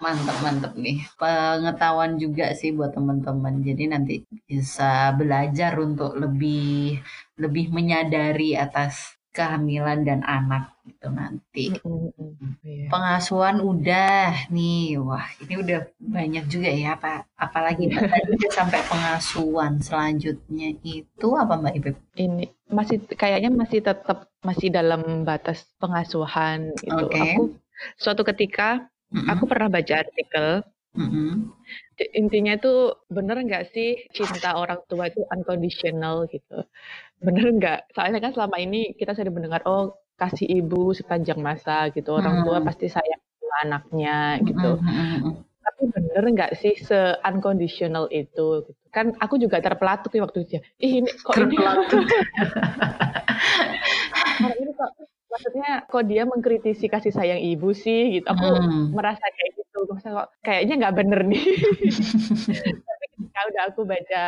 [0.00, 1.04] mantap mantap nih.
[1.20, 3.60] Pengetahuan juga sih buat teman-teman.
[3.60, 4.14] Jadi nanti
[4.48, 6.96] bisa belajar untuk lebih
[7.36, 11.64] lebih menyadari atas kehamilan dan anak gitu nanti.
[11.78, 12.90] Mm-hmm.
[12.90, 20.74] Pengasuhan udah nih, wah ini udah banyak juga ya apa apalagi tadi sampai pengasuhan selanjutnya
[20.82, 21.88] itu apa Mbak Ibu?
[22.18, 27.06] Ini masih kayaknya masih tetap masih dalam batas pengasuhan gitu.
[27.06, 27.38] Okay.
[27.38, 27.54] Aku
[27.94, 29.30] suatu ketika mm-hmm.
[29.30, 30.66] aku pernah baca artikel
[30.98, 31.30] Mm-hmm.
[32.16, 36.64] Intinya itu bener nggak sih cinta orang tua itu unconditional gitu?
[37.18, 37.78] Bener nggak?
[37.94, 42.58] Soalnya kan selama ini kita sering mendengar oh kasih ibu sepanjang masa gitu, orang tua
[42.62, 44.82] pasti sayang sama anaknya gitu.
[44.82, 45.46] Mm-hmm.
[45.62, 48.66] Tapi bener nggak sih se unconditional itu?
[48.66, 48.80] Gitu.
[48.90, 50.58] Kan aku juga terpelatuk waktu itu.
[50.82, 51.54] Ih ini kok ini?
[54.58, 54.90] ini kok
[55.28, 58.26] maksudnya kok dia mengkritisi kasih sayang ibu sih gitu.
[58.26, 58.90] Aku hmm.
[58.94, 59.86] merasa kayak gitu.
[59.86, 61.46] Maksudnya kok kayaknya nggak bener nih.
[62.88, 64.24] Tapi ketika udah aku baca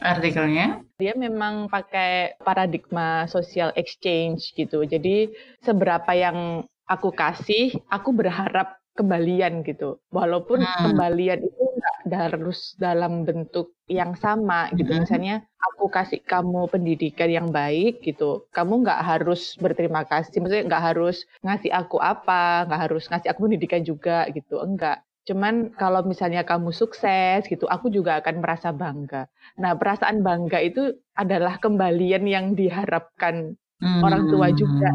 [0.00, 4.84] artikelnya, dia memang pakai paradigma social exchange gitu.
[4.84, 5.30] Jadi
[5.60, 10.02] seberapa yang aku kasih, aku berharap kembalian gitu.
[10.10, 10.80] Walaupun hmm.
[10.90, 14.92] kembalian itu nggak harus dalam bentuk yang sama gitu.
[14.92, 15.00] Mhm.
[15.04, 20.84] Misalnya aku kasih kamu pendidikan yang baik gitu, kamu nggak harus berterima kasih, maksudnya nggak
[20.92, 25.04] harus ngasih aku apa, nggak harus ngasih aku pendidikan juga gitu, enggak.
[25.28, 29.28] Cuman kalau misalnya kamu sukses gitu, aku juga akan merasa bangga.
[29.60, 34.90] Nah, perasaan bangga itu adalah kembalian yang diharapkan orang tua juga.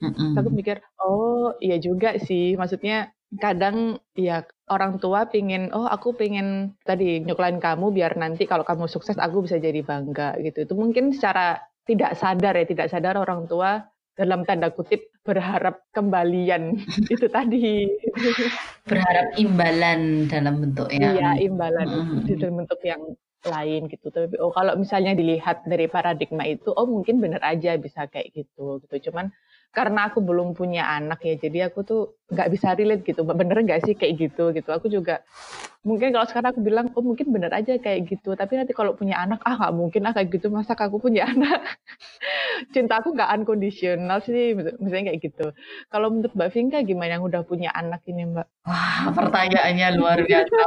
[0.00, 0.32] Mhm.
[0.36, 4.42] Aku mikir, oh iya juga sih, maksudnya kadang ya
[4.72, 9.44] orang tua pingin, oh aku pengen tadi nyuklain kamu biar nanti kalau kamu sukses aku
[9.44, 10.64] bisa jadi bangga gitu.
[10.64, 13.84] Itu mungkin secara tidak sadar ya, tidak sadar orang tua
[14.16, 16.80] dalam tanda kutip berharap kembalian
[17.14, 17.86] itu tadi.
[18.88, 22.36] Berharap imbalan dalam bentuk yang Iya, imbalan mhm.
[22.40, 23.02] dalam bentuk yang
[23.40, 24.12] lain gitu.
[24.12, 28.80] Tapi oh kalau misalnya dilihat dari paradigma itu, oh mungkin bener aja bisa kayak gitu
[28.84, 29.10] gitu.
[29.10, 29.32] Cuman
[29.70, 33.22] karena aku belum punya anak ya, jadi aku tuh nggak bisa relate gitu.
[33.22, 34.66] Bener nggak sih kayak gitu gitu.
[34.74, 35.22] Aku juga
[35.86, 38.34] mungkin kalau sekarang aku bilang, oh mungkin bener aja kayak gitu.
[38.34, 40.50] Tapi nanti kalau punya anak, ah nggak mungkin ah kayak gitu.
[40.50, 41.62] Masa aku punya anak?
[42.74, 45.46] Cinta aku nggak unconditional sih, misalnya kayak gitu.
[45.86, 48.46] Kalau menurut Mbak Vinka gimana yang udah punya anak ini Mbak?
[48.66, 50.62] Wah, pertanyaannya luar biasa.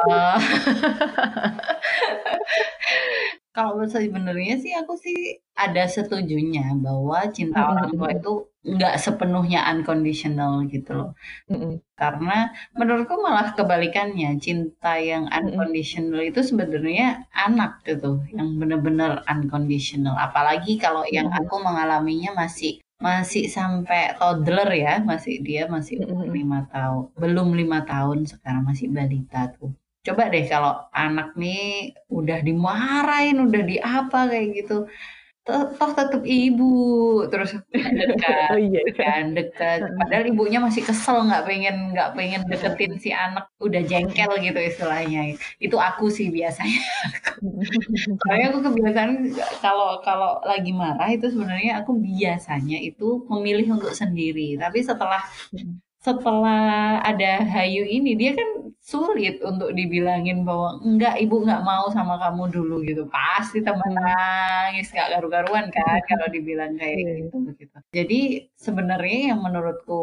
[3.54, 8.34] Kalau sebenarnya sih aku sih ada setujunya bahwa cinta Mhm orang tua itu
[8.64, 11.12] nggak sepenuhnya unconditional gitu loh.
[11.52, 11.84] Mhm.
[11.94, 20.18] Karena menurutku malah kebalikannya, cinta yang unconditional itu sebenarnya anak gitu, yang benar-benar unconditional.
[20.18, 26.02] Apalagi kalau yang aku mengalaminya masih masih sampai toddler ya, masih dia masih.
[26.08, 29.76] 5 tahun, belum 5 tahun sekarang masih balita tuh.
[30.04, 34.74] Coba deh kalau anak nih udah dimarahin, udah di apa kayak gitu,
[35.48, 36.66] toh toh tetep ibu,
[37.32, 38.94] terus dekat Oh iya iya.
[39.00, 39.80] kan, dekat.
[40.00, 45.40] Padahal ibunya masih kesel nggak pengen nggak pengen deketin si anak, udah jengkel gitu istilahnya.
[45.60, 46.82] Itu aku sih biasanya.
[48.24, 49.12] Soalnya aku kebiasaan
[49.64, 54.60] kalau kalau lagi marah itu sebenarnya aku biasanya itu memilih untuk sendiri.
[54.60, 55.24] Tapi setelah
[55.56, 55.80] Mhm.
[56.04, 58.50] Setelah ada Hayu ini, dia kan
[58.84, 63.08] sulit untuk dibilangin bahwa, "Enggak, ibu nggak mau sama kamu dulu," gitu.
[63.08, 63.98] Pasti tambah Mmm.
[64.04, 67.14] nangis, nggak karu-karuan kan kalau dibilang kayak Iya.
[67.32, 67.78] gitu, gitu.
[67.96, 68.20] Jadi
[68.68, 70.00] sebenarnya yang menurutku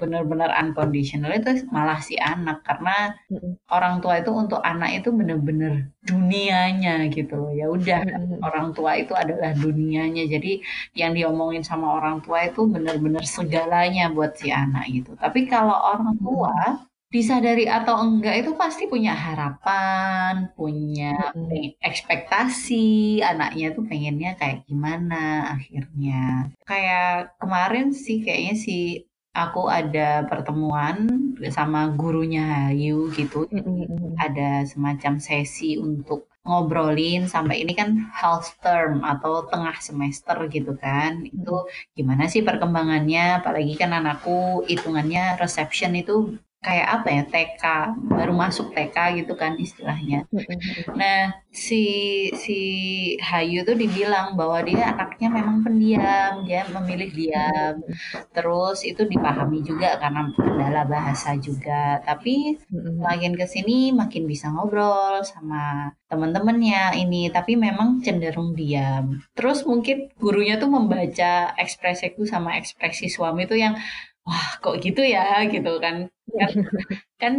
[0.00, 2.94] benar-benar unconditional itu malah si anak, karena
[3.32, 3.50] Mhm.
[3.76, 5.72] orang tua itu untuk anak itu bener-bener
[6.08, 7.50] dunianya gitu loh.
[7.60, 8.38] Ya udah, Mhm mhm.
[8.48, 10.22] orang tua itu adalah dunianya.
[10.34, 10.52] Jadi
[11.00, 15.10] yang diomongin sama orang tua itu bener-bener segalanya buat si anak gitu.
[15.22, 16.87] Tapi kalau orang tua, mhm.
[17.08, 25.56] Disadari atau enggak itu pasti punya harapan, punya pe ekspektasi, anaknya tuh pengennya kayak gimana
[25.56, 26.52] akhirnya.
[26.68, 28.82] Kayak kemarin sih kayaknya sih
[29.32, 31.08] aku ada pertemuan
[31.48, 33.48] sama gurunya Hayu gitu.
[33.48, 34.18] Mhm.
[34.18, 41.22] ada semacam sesi untuk ngobrolin sampai ini kan half term atau tengah semester gitu kan.
[41.28, 47.64] Itu gimana sih perkembangannya, apalagi kan anakku hitungannya reception itu kayak apa ya, TK,
[48.10, 50.26] baru masuk TK gitu kan istilahnya.
[50.98, 51.82] Nah, si
[52.34, 52.58] si
[53.22, 57.74] Hayu tuh dibilang bahwa dia anaknya memang pendiam, dia memilih diam.
[58.34, 62.02] Terus itu dipahami juga karena kendala bahasa juga.
[62.02, 62.58] Tapi
[62.98, 69.20] makin ke sini makin bisa ngobrol sama temen-temennya ini, tapi memang cenderung diam.
[69.36, 73.76] Terus mungkin gurunya tuh membaca ekspresiku sama ekspresi suami tuh yang,
[74.28, 75.96] "Wah, kok gitu ya?" Gitu kan.
[76.38, 76.50] Kan
[77.22, 77.34] kan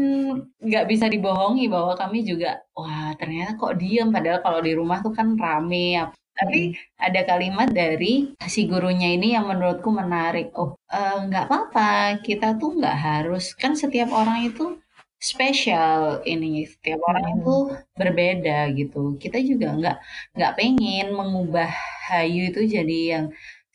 [0.67, 5.13] nggak bisa dibohongi bahwa kami juga, "Wah, ternyata kok diem," padahal kalau di rumah tuh
[5.17, 11.27] kan rame ap tapi ada kalimat dari si gurunya ini yang menurutku menarik, "Oh, eee,
[11.29, 14.79] nggak apa-apa, kita tuh nggak harus kan setiap orang itu
[15.21, 17.99] spesial ini, setiap orang itu Mhm.
[17.99, 19.19] berbeda gitu.
[19.23, 19.97] Kita juga nggak
[20.39, 21.69] nggak pengen mengubah
[22.09, 23.25] Hayu itu jadi yang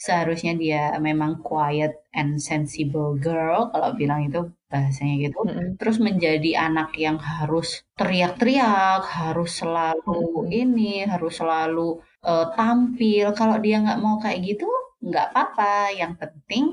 [0.04, 4.40] seharusnya dia memang quiet and sensible girl, kalau bilang itu
[4.72, 5.78] bahasanya gitu, Mhm.
[5.80, 10.50] terus menjadi anak yang harus teriak-teriak, harus selalu Mhm.
[10.62, 11.88] ini, harus selalu,
[12.26, 13.26] eee, tampil.
[13.38, 14.66] Kalau dia nggak mau kayak gitu,
[15.04, 16.64] nggak apa-apa, yang penting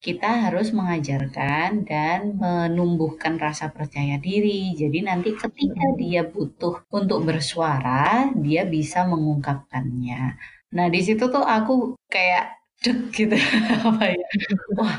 [0.00, 4.72] kita harus mengajarkan dan menumbuhkan rasa percaya diri.
[4.72, 5.96] Jadi nanti ketika Mhm.
[6.00, 10.20] dia butuh untuk bersuara, dia bisa mengungkapkannya.
[10.76, 13.36] Nah, di situ tuh aku kayak deg gitu,
[13.88, 14.24] apa ya,
[14.78, 14.96] wah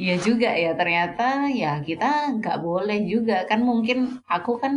[0.00, 1.22] Iya juga ya, ternyata
[1.60, 2.06] ya kita
[2.38, 3.34] nggak boleh juga.
[3.50, 3.98] Kan mungkin
[4.34, 4.74] aku kan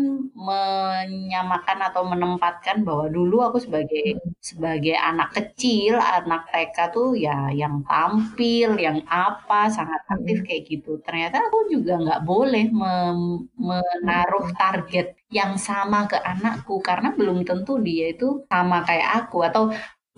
[0.47, 4.33] menyamakan atau menempatkan bahwa dulu aku sebagai Mhm.
[4.49, 10.45] sebagai anak kecil, anak TK tuh ya yang tampil, yang apa, sangat aktif Mhm.
[10.49, 10.91] kayak gitu.
[11.05, 14.57] Ternyata aku juga nggak boleh mem- menaruh Mhm.
[14.59, 19.63] target yang sama ke anakku karena belum tentu dia itu sama kayak aku atau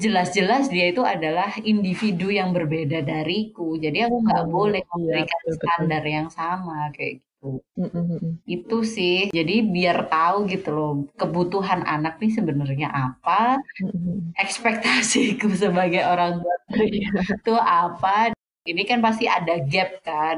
[0.04, 3.80] jelas-jelas dia itu adalah individu yang berbeda dariku.
[3.80, 5.58] Jadi aku nggak Oh, boleh iya memberikan betul betul.
[5.62, 7.48] standar yang sama kayak gitu.
[7.80, 8.32] Mhm mhm.
[8.48, 9.16] Itu sih.
[9.38, 14.18] Jadi biar tahu gitu loh kebutuhan anak nih sebenarnya apa, Mhm mhm.
[14.44, 16.56] ekspektasiku sebagai orang tua
[16.92, 17.10] Iya.
[17.40, 18.32] itu apa.
[18.66, 20.36] Ini kan pasti ada gap kan.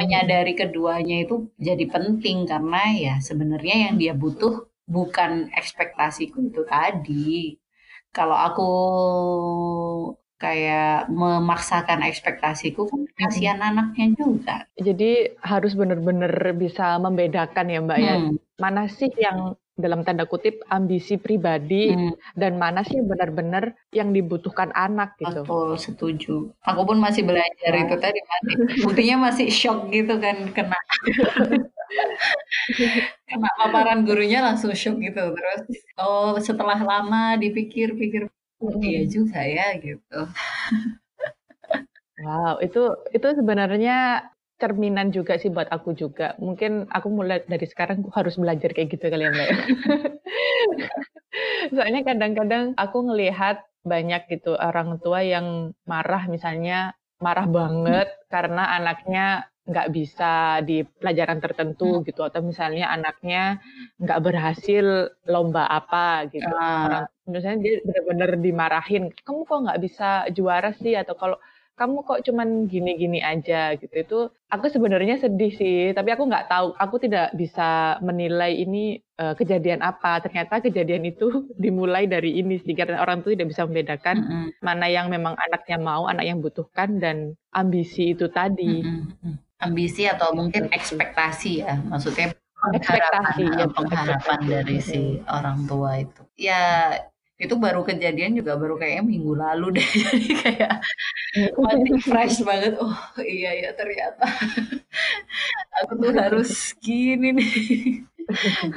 [0.00, 7.59] Menyadari keduanya itu jadi penting karena ya sebenarnya yang dia butuh bukan ekspektasiku itu tadi.
[8.10, 8.68] Kalau aku
[10.40, 14.56] kayak memaksakan ekspektasiku kan kasihan anaknya juga.
[14.80, 18.34] Jadi harus benar-benar bisa membedakan ya Mbak ya, Hmm.
[18.58, 22.12] mana sih yang dalam tanda kutip ambisi pribadi Hmm.
[22.36, 25.44] dan mana sih benar-benar yang dibutuhkan anak gitu.
[25.44, 26.34] Betul, setuju.
[26.66, 28.54] Aku pun masih belajar itu tadi masih
[28.84, 30.76] buktinya masih shock gitu kan kena
[33.28, 35.34] kena paparan gurunya langsung shock gitu.
[35.34, 35.62] Terus
[36.00, 38.28] oh setelah lama dipikir-pikir
[38.60, 40.20] oh iya juga ya gitu.
[42.20, 44.28] Wow, itu itu sebenarnya
[44.60, 46.36] cerminan juga sih buat aku juga.
[46.36, 49.56] Mungkin aku mulai dari sekarang harus belajar kayak gitu kali ya Mbak ya.
[51.74, 59.48] Soalnya kadang-kadang aku ngelihat banyak gitu orang tua yang marah misalnya marah banget karena anaknya
[59.68, 62.04] nggak bisa di pelajaran tertentu Hmm.
[62.08, 63.60] gitu atau misalnya anaknya
[64.02, 64.84] nggak berhasil
[65.28, 66.48] lomba apa gitu.
[66.48, 66.84] Ah.
[66.86, 70.04] Orang misalnya dia benar-benar dimarahin, kamu kok nggak bisa
[70.36, 71.38] juara sih atau kalau
[71.80, 73.94] kamu kok cuman gini-gini aja gitu.
[74.04, 74.16] Itu
[74.52, 79.80] aku sebenarnya sedih sih, tapi aku nggak tahu, aku tidak bisa menilai ini eh, kejadian
[79.80, 80.20] apa.
[80.24, 81.24] Ternyata kejadian itu
[81.64, 84.44] dimulai dari ini sih, karena orang tuh tidak bisa membedakan Mm-mm.
[84.60, 87.16] mana yang memang anaknya mau, anak yang butuhkan dan
[87.54, 88.84] ambisi itu tadi.
[88.84, 89.49] Mm-mm.
[89.60, 94.52] Ambisi atau mungkin ekspektasi ya, maksudnya Ekspektasi, pengharapan, ya, pengharapan ekspektasi.
[94.52, 96.22] dari si orang tua itu.
[96.36, 96.62] Ya
[97.40, 100.72] itu baru kejadian juga baru kayaknya minggu lalu deh, jadi kayak
[101.56, 102.76] masih fresh banget.
[102.80, 104.28] Oh iya ya ternyata
[105.80, 107.52] aku tuh harus gini nih.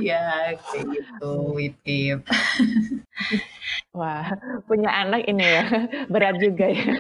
[0.02, 2.20] ya kayak gitu, Witip.
[3.94, 4.26] Wah,
[4.66, 5.64] punya anak ini ya,
[6.10, 6.98] berat juga ya.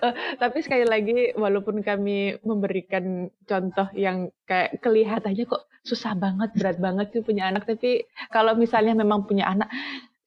[0.00, 6.76] Eh, tapi sekali lagi walaupun kami memberikan contoh yang kayak kelihatannya kok susah banget, berat
[6.76, 9.68] banget sih punya anak, tapi kalau misalnya memang punya anak,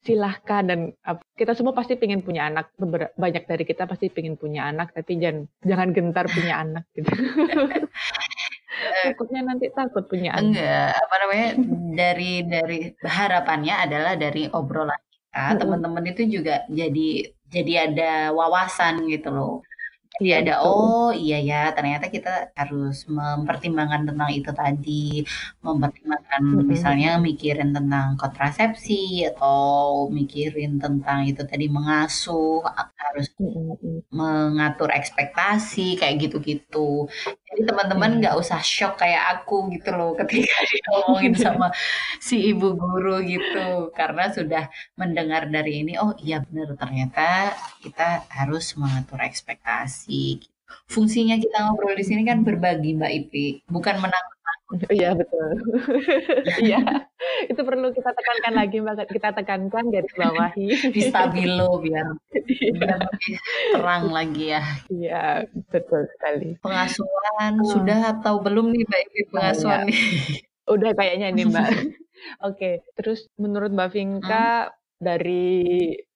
[0.04, 0.92] silahkan dan
[1.38, 2.74] kita semua pasti pengen punya anak.
[2.76, 7.10] Beber- banyak dari kita pasti pengen punya anak, tapi jangan jangan gentar punya anak gitu.
[9.06, 10.50] Takutnya nanti takut punya anak.
[10.50, 11.48] Enggak, apa namanya
[11.94, 14.98] dari dari harapannya adalah dari obrolan
[15.34, 19.52] kita teman-teman itu juga jadi jadi ada wawasan gitu loh.
[20.22, 20.62] Iya ada betul.
[20.66, 22.28] oh iya ya ternyata kita
[22.60, 24.90] harus mempertimbangkan tentang itu tadi,
[25.66, 26.66] mempertimbangkan Mm-mm.
[26.72, 28.94] misalnya mikirin tentang kontrasepsi
[29.28, 32.62] atau mikirin tentang itu tadi mengasuh,
[33.04, 33.96] harus Mm-mm.
[34.18, 36.78] mengatur ekspektasi kayak gitu-gitu.
[37.48, 38.18] Jadi teman-teman Iya.
[38.20, 41.66] nggak usah shock kayak aku gitu loh ketika diomongin sama
[42.26, 43.58] si ibu guru gitu
[43.98, 44.62] karena sudah
[45.00, 47.20] mendengar dari ini oh iya benar ternyata
[47.84, 48.02] kita
[48.36, 50.03] harus mengatur ekspektasi.
[50.84, 54.24] Fungsinya kita ngobrol di sini kan berbagi Mbak Ipi, bukan menang
[54.90, 55.60] Iya betul.
[56.66, 56.80] Iya,
[57.46, 60.66] itu perlu kita tekankan lagi Mbak, kita tekankan garis bawahi.
[60.96, 62.16] di stabilo biar
[62.48, 62.72] Iya.
[62.74, 62.98] biar
[63.70, 64.62] terang lagi ya.
[64.88, 65.24] Iya,
[65.68, 66.56] betul sekali.
[66.58, 67.68] Pengasuhan Hmm.
[67.70, 69.86] sudah atau belum nih Mbak Ipi Oh, pengasuhan ya.
[69.86, 69.98] nih?
[70.64, 71.68] Udah kayaknya nih Mbak.
[72.48, 74.72] Oke, terus menurut Mbak Hmm.
[75.04, 75.44] Dari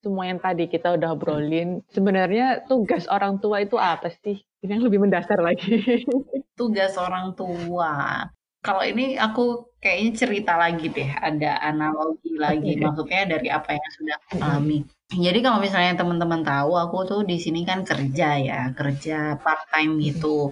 [0.03, 4.37] semua yang tadi kita udah obrolin, sebenarnya tugas orang tua itu apa sih?
[4.65, 5.79] Ini yang lebih mendasar lagi.
[6.59, 8.27] Tugas orang tua.
[8.59, 12.83] Kalau ini aku kayaknya cerita lagi deh, ada analogi lagi, Oke.
[12.83, 14.79] maksudnya dari apa yang sudah aku alami.
[15.09, 20.03] Jadi kalau misalnya teman-teman tahu, aku tuh di sini kan kerja ya, kerja part time
[20.03, 20.51] gitu.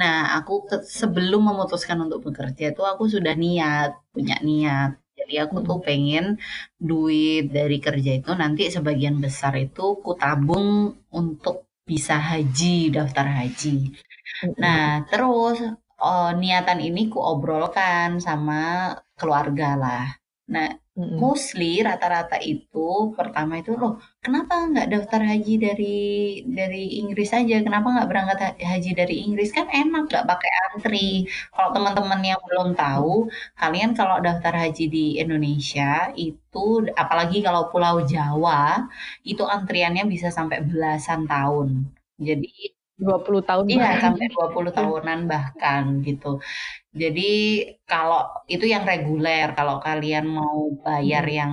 [0.00, 4.90] Nah, aku ke- sebelum memutuskan untuk bekerja tuh aku sudah niat, punya niat.
[5.18, 5.82] Jadi aku tuh Mm-mm.
[5.86, 6.24] pengen
[6.90, 10.68] duit dari kerja itu nanti sebagian besar itu kutabung
[11.20, 11.56] untuk
[11.88, 13.76] bisa haji, daftar haji.
[14.42, 14.58] Mm-mm.
[14.62, 15.58] Nah, terus
[16.02, 18.60] oh, niatan ini ku obrolkan sama
[19.18, 20.04] keluarga lah.
[20.54, 20.68] Nah,
[21.22, 22.78] mostly rata-rata itu
[23.18, 23.92] pertama itu loh
[24.24, 25.84] kenapa nggak daftar haji dari
[26.58, 27.54] dari Inggris aja?
[27.66, 28.38] Kenapa nggak berangkat
[28.70, 29.48] haji dari Inggris?
[29.56, 30.98] Kan enak nggak pakai antri.
[31.54, 33.10] Kalau teman-teman yang belum tahu
[33.60, 35.84] kalian kalau daftar haji di Indonesia
[36.26, 36.58] itu
[37.02, 38.88] apalagi kalau Pulau Jawa
[39.30, 41.68] itu antriannya bisa sampai belasan tahun.
[42.26, 42.48] Jadi
[42.98, 46.42] 20 tahun iya sampai 20 tahunan bahkan gitu.
[46.90, 51.38] Jadi kalau itu yang reguler, kalau kalian mau bayar hmm.
[51.38, 51.52] yang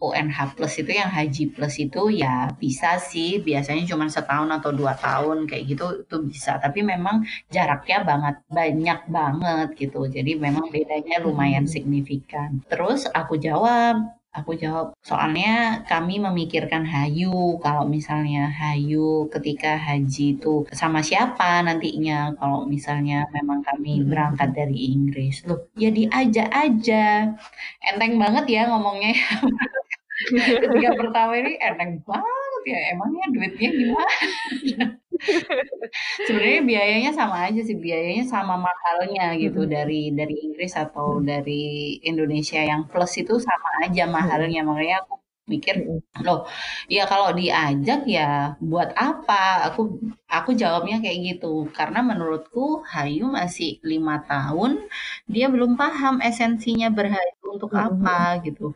[0.00, 3.44] UNH plus itu yang haji plus itu ya bisa sih.
[3.44, 6.56] Biasanya cuma setahun atau dua tahun kayak gitu itu bisa.
[6.56, 10.08] Tapi memang jaraknya banget banyak banget gitu.
[10.08, 11.74] Jadi memang bedanya lumayan hmm.
[11.76, 12.64] signifikan.
[12.72, 17.58] Terus aku jawab Aku jawab, soalnya kami memikirkan Hayu.
[17.58, 22.38] Kalau misalnya Hayu ketika haji itu sama siapa nantinya.
[22.38, 24.06] Kalau misalnya memang kami hmm.
[24.06, 25.42] berangkat dari Inggris.
[25.50, 27.34] Loh, ya diajak aja.
[27.82, 29.18] Enteng banget ya ngomongnya.
[30.62, 32.78] ketika pertama ini enteng banget ya.
[32.94, 34.14] Emangnya duitnya gimana?
[36.26, 39.70] Sebenarnya biayanya sama aja sih, biayanya sama mahalnya gitu hmm.
[39.74, 44.60] dari dari Inggris atau dari Indonesia yang plus itu sama aja mahalnya.
[44.68, 45.14] Makanya aku
[45.50, 45.74] mikir,
[46.26, 46.46] loh,
[46.86, 49.66] ya kalau diajak ya buat apa?
[49.68, 49.80] Aku
[50.30, 51.68] aku jawabnya kayak gitu.
[51.76, 54.70] Karena menurutku Hayu masih lima tahun,
[55.32, 58.72] dia belum paham esensinya berhayu untuk apa gitu.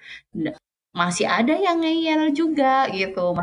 [1.00, 3.34] Masih ada yang ngeyel juga gitu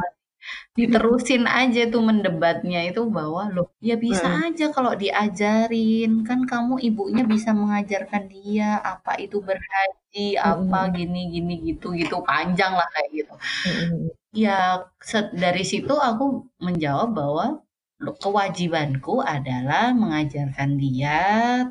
[0.77, 4.45] diterusin aja tuh mendebatnya itu bahwa loh ya bisa hmm.
[4.51, 6.23] aja kalau diajarin.
[6.27, 12.73] Kan kamu ibunya bisa mengajarkan dia apa itu berhaji apa gini gini gitu gitu panjang
[12.75, 13.33] lah kayak gitu.
[14.31, 14.87] Ya
[15.35, 17.45] dari situ aku menjawab bahwa
[18.01, 21.21] kewajibanku adalah mengajarkan dia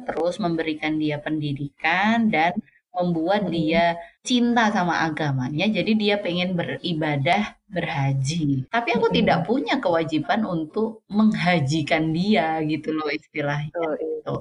[0.06, 2.54] terus memberikan dia pendidikan dan
[2.90, 9.16] membuat dia cinta sama agamanya jadi dia pengen beribadah berhaji tapi aku hmm.
[9.22, 14.34] tidak punya kewajiban untuk menghajikan dia gitu loh istilahnya oh, gitu.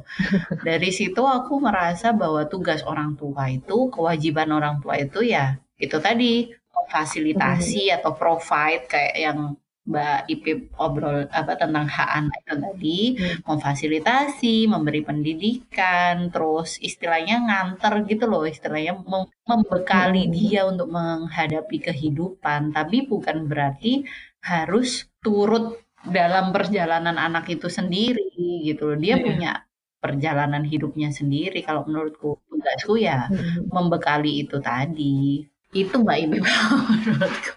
[0.65, 5.95] dari situ aku merasa bahwa tugas orang tua itu kewajiban orang tua itu ya itu
[6.01, 6.49] tadi
[6.89, 9.39] fasilitasi atau provide kayak yang
[9.89, 13.41] Mbak Ipip obrol apa tentang hak anak itu tadi hmm.
[13.49, 19.01] memfasilitasi, memberi pendidikan, terus istilahnya nganter gitu loh, istilahnya
[19.49, 20.33] membekali hmm.
[20.37, 24.05] dia untuk menghadapi kehidupan, tapi bukan berarti
[24.45, 28.97] harus turut dalam perjalanan anak itu sendiri gitu loh.
[29.01, 29.25] Dia yeah.
[29.25, 29.51] punya
[29.99, 33.67] perjalanan hidupnya sendiri kalau menurutku tugasku ya hmm.
[33.67, 37.51] membekali itu tadi itu Mbak menurutku.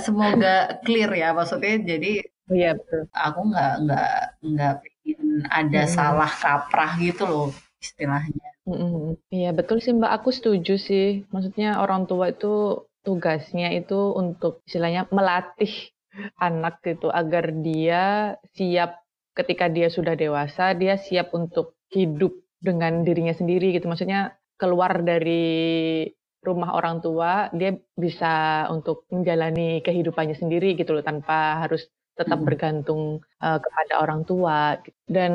[0.00, 3.06] Semoga clear ya maksudnya jadi Iya betul.
[3.14, 4.74] Aku nggak nggak nggak
[5.06, 5.92] ingin ada hmm.
[5.94, 8.50] salah kaprah gitu loh istilahnya.
[8.66, 9.14] Hmm.
[9.30, 10.12] Iya betul sih Mbak.
[10.20, 11.22] Aku setuju sih.
[11.30, 15.94] Maksudnya orang tua itu tugasnya itu untuk istilahnya melatih
[16.42, 18.98] anak gitu agar dia siap
[19.32, 23.86] ketika dia sudah dewasa dia siap untuk hidup dengan dirinya sendiri gitu.
[23.86, 26.04] Maksudnya keluar dari
[26.40, 31.88] rumah orang tua, dia bisa untuk menjalani kehidupannya sendiri gitu loh, tanpa harus
[32.20, 32.48] tetap hmm.
[32.52, 33.02] bergantung
[33.40, 34.76] uh, kepada orang tua.
[35.08, 35.32] Dan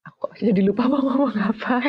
[0.00, 1.84] aku jadi lupa mau ngomong apa.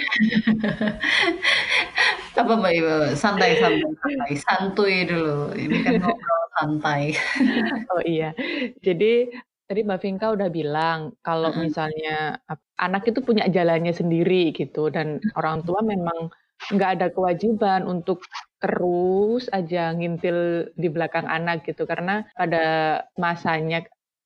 [2.44, 2.94] apa Mbak Ibu?
[3.16, 4.32] Santai, santai, santai.
[4.44, 5.56] Santuy dulu.
[5.56, 7.04] Ini kan ngobrol santai.
[7.94, 8.36] oh iya.
[8.84, 9.32] Jadi
[9.64, 12.42] tadi Mbak Vinka udah bilang kalau misalnya
[12.76, 16.34] anak itu punya jalannya sendiri gitu dan orang tua memang
[16.72, 18.24] nggak ada kewajiban untuk
[18.64, 22.64] terus aja ngintil di belakang anak gitu karena pada
[23.20, 23.84] masanya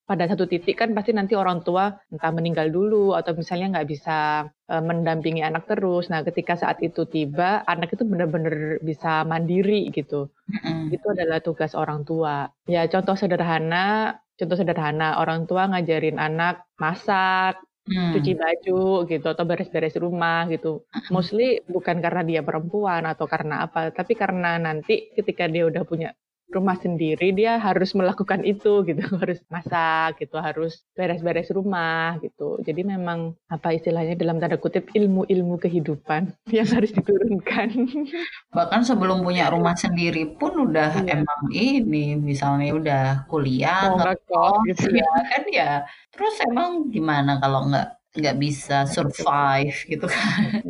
[0.08, 4.48] pada satu titik kan pasti nanti orang tua entah meninggal dulu atau misalnya nggak bisa
[4.48, 6.08] uh, mendampingi anak terus.
[6.08, 10.32] Nah, ketika saat itu tiba, anak itu benar-benar bisa mandiri gitu.
[10.48, 10.96] Mm.
[10.96, 12.48] Itu adalah tugas orang tua.
[12.72, 18.12] Ya, contoh sederhana, contoh sederhana orang tua ngajarin anak masak, Hmm.
[18.20, 20.84] Cuci baju gitu atau beres-beres rumah gitu.
[20.92, 21.08] Hmm.
[21.16, 26.12] Mostly bukan karena dia perempuan atau karena apa, tapi karena nanti ketika dia udah punya
[26.48, 29.02] rumah sendiri dia harus melakukan itu gitu.
[29.22, 30.40] Harus masak gitu.
[30.40, 32.60] Harus beres-beres rumah gitu.
[32.64, 37.68] Jadi memang apa istilahnya dalam tanda kutip ilmu-ilmu kehidupan yang harus diturunkan.
[38.58, 41.20] Bahkan sebelum punya rumah sendiri pun udah iya.
[41.20, 44.96] emang ini misalnya udah kuliah ngekos gitu.
[44.96, 45.72] ya kan ya.
[46.16, 47.88] Terus emang gimana kalau nggak
[48.18, 49.78] nggak bisa survive.
[49.86, 50.64] gitu kan?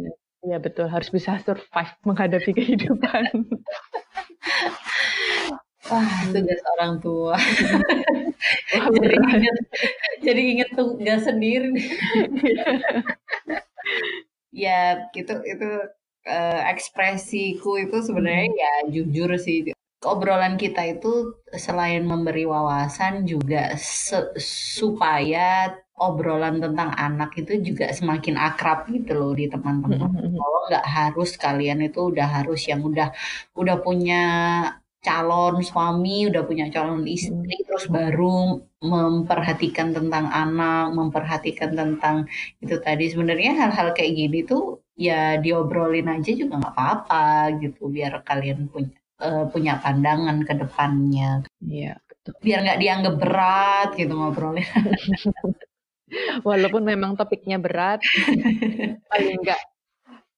[0.48, 0.90] Iya betul.
[0.90, 3.46] Harus bisa survive menghadapi kehidupan
[5.88, 7.36] Wah, tugas orang tua.
[8.96, 9.58] jadi inget,
[10.20, 11.72] jadi inget tugas sendiri.
[14.52, 15.70] ya, gitu itu
[16.28, 18.60] uh, ekspresiku itu sebenarnya hmm.
[18.60, 19.72] ya jujur sih
[20.06, 23.74] obrolan kita itu selain memberi wawasan juga
[24.38, 30.38] supaya obrolan tentang anak itu juga semakin akrab gitu loh di teman-teman.
[30.38, 33.10] Bahwa nggak harus kalian itu udah harus yang udah
[33.58, 34.22] udah punya
[35.02, 42.26] calon suami, udah punya calon istri, terus baru memperhatikan tentang anak, memperhatikan tentang
[42.60, 43.10] itu tadi.
[43.10, 48.98] Sebenarnya hal-hal kayak gini tuh ya diobrolin aja juga nggak apa-apa gitu, biar kalian punya
[49.22, 51.46] uh, punya pandangan ke depannya.
[51.62, 52.34] Iya, betul.
[52.42, 54.68] Biar nggak dianggap berat gitu ngobrolnya.
[56.48, 58.00] Walaupun memang topiknya berat,
[59.12, 59.62] paling enggak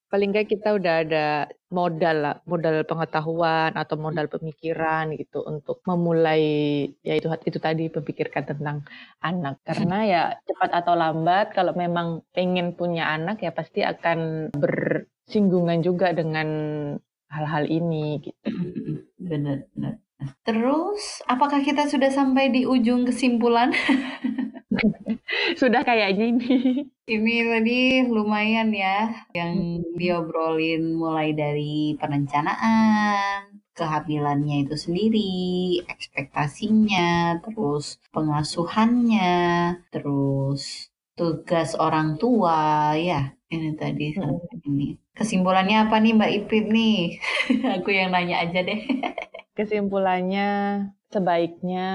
[0.10, 1.28] paling enggak kita udah ada
[1.70, 6.42] modal lah, modal pengetahuan atau modal pemikiran gitu untuk memulai
[7.06, 8.78] ya itu itu tadi memikirkan tentang
[9.22, 9.62] anak.
[9.62, 16.10] Karena ya cepat atau lambat kalau memang pengen punya anak ya pasti akan bersinggungan juga
[16.12, 16.48] dengan
[17.30, 18.40] hal-hal ini gitu.
[19.22, 20.02] Benar, benar.
[20.44, 23.72] Terus, apakah kita sudah sampai di ujung kesimpulan?
[25.62, 26.56] sudah kayaknya ini.
[27.08, 35.40] Ini tadi lumayan ya, yang diobrolin mulai dari perencanaan, kehamilannya itu sendiri,
[35.88, 39.40] ekspektasinya, terus pengasuhannya,
[39.90, 44.68] terus tugas orang tua, ya ini tadi hmm.
[44.70, 44.88] ini.
[45.18, 47.18] Kesimpulannya apa nih Mbak Iprit nih?
[47.82, 48.80] Aku yang nanya aja deh.
[49.60, 50.50] Kesimpulannya
[51.12, 51.90] sebaiknya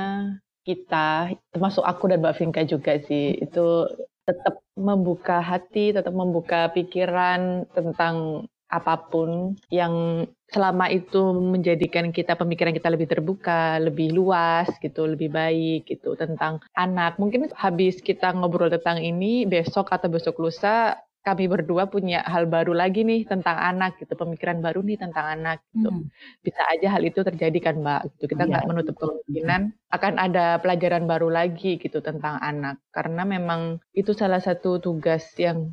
[0.68, 3.88] kita, termasuk aku dan Mbak Vinka juga sih, itu
[4.28, 12.74] tetap membuka hati, tetap membuka pikiran tentang apa pun yang selama itu menjadikan kita pemikiran
[12.74, 17.16] kita lebih terbuka, lebih luas gitu, lebih baik gitu tentang anak.
[17.16, 22.76] Mungkin habis kita ngobrol tentang ini besok atau besok lusa kami berdua punya hal baru
[22.76, 25.88] lagi nih tentang anak gitu, pemikiran baru nih tentang anak gitu.
[25.88, 26.04] Hmm.
[26.44, 28.24] Bisa aja hal itu terjadi kan Mbak gitu.
[28.36, 32.76] Kita iya, nggak ya, menutup kemungkinan akan ada pelajaran baru lagi gitu tentang anak.
[32.92, 35.72] Karena memang itu salah satu tugas yang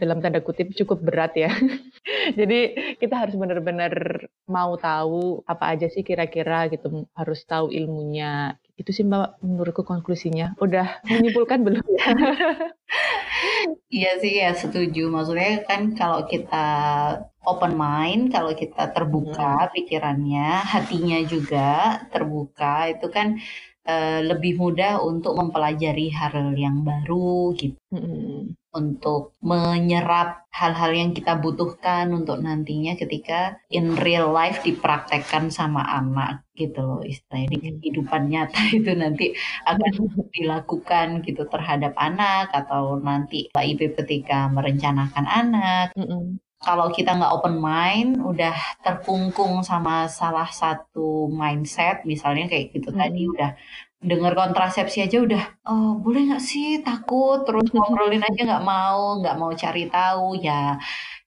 [0.00, 1.48] dalam tanda kutip cukup berat ya.
[2.38, 2.58] Jadi
[2.96, 3.92] kita harus benar-benar
[4.48, 8.56] mau tahu apa aja sih kira-kira gitu, harus tahu ilmunya.
[8.80, 10.56] Itu sih Mbak menurutku konklusinya.
[10.56, 12.04] Udah menyimpulkan belum ya?
[13.90, 15.10] Iya sih ya setuju.
[15.12, 16.66] Maksudnya kan kalau kita
[17.44, 19.72] open mind, kalau kita terbuka hmm.
[19.76, 23.36] pikirannya, hatinya juga terbuka, itu kan
[23.90, 27.78] uh, lebih mudah untuk mempelajari hal yang baru gitu.
[27.90, 28.54] Hmm.
[28.70, 36.46] Untuk menyerap hal-hal yang kita butuhkan untuk nantinya ketika in real life dipraktekkan sama anak
[36.54, 39.34] gitu loh istilahnya di kehidupan nyata itu nanti
[39.66, 39.90] akan
[40.38, 45.90] dilakukan gitu terhadap anak atau nanti Pak Ibu ketika merencanakan anak.
[45.98, 48.52] Mm kalau kita nggak open mind, udah
[48.84, 53.00] terkungkung sama salah satu mindset, misalnya kayak gitu hmm.
[53.00, 53.50] tadi udah
[54.00, 59.36] dengar kontrasepsi aja udah oh boleh nggak sih takut terus ngobrolin aja nggak mau nggak
[59.36, 60.80] mau cari tahu ya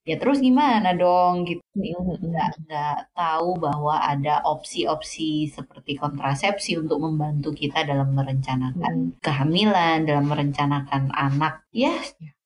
[0.03, 7.53] ya terus gimana dong gitu nggak nggak tahu bahwa ada opsi-opsi seperti kontrasepsi untuk membantu
[7.55, 9.21] kita dalam merencanakan hmm.
[9.21, 11.93] kehamilan dalam merencanakan anak ya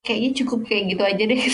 [0.08, 1.42] kayaknya cukup kayak gitu aja deh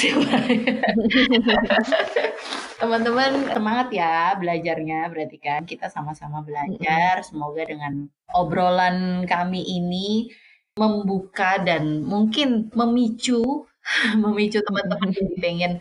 [2.83, 5.09] teman-teman semangat ya belajarnya.
[5.09, 7.25] Berarti kan kita sama-sama belajar.
[7.25, 10.29] Semoga dengan obrolan kami ini
[10.77, 13.65] membuka dan mungkin memicu
[14.23, 15.73] memicu teman-teman jadi pengen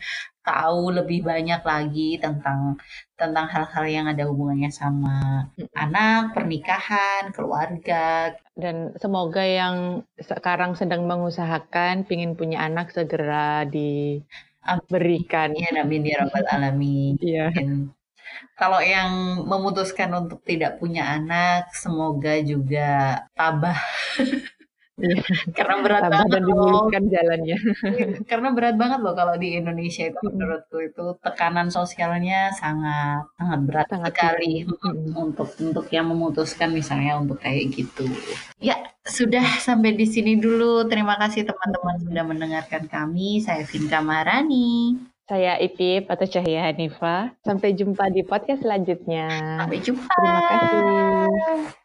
[0.43, 2.77] tahu lebih banyak lagi tentang
[3.15, 5.47] tentang hal-hal yang ada hubungannya sama
[5.79, 8.35] anak, pernikahan, keluarga.
[8.59, 15.55] Dan semoga yang sekarang sedang mengusahakan ingin punya anak segera diberikan.
[15.55, 17.15] Ya, amin ya rabbal alamin.
[17.23, 17.55] Iya.
[18.59, 23.79] Kalau yang memutuskan untuk tidak punya anak, semoga juga tabah.
[25.57, 27.57] Karena berat Tambah banget dan dimulihkan jalannya.
[27.83, 33.61] Iya, karena berat banget loh kalau di Indonesia itu menurutku itu tekanan sosialnya sangat sangat
[33.65, 35.17] berat sangat sekali hmm.
[35.17, 38.05] untuk untuk yang memutuskan misalnya untuk kayak gitu.
[38.61, 40.85] Ya, sudah sampai di sini dulu.
[40.87, 43.41] Terima kasih teman-teman sudah mendengarkan kami.
[43.41, 45.01] Saya Vinka Marani.
[45.25, 47.33] Saya Ipip atau Cahaya Hanifa.
[47.41, 49.57] Sampai jumpa di podcast selanjutnya.
[49.65, 50.13] Sampai jumpa.
[50.13, 51.82] Terima kasih.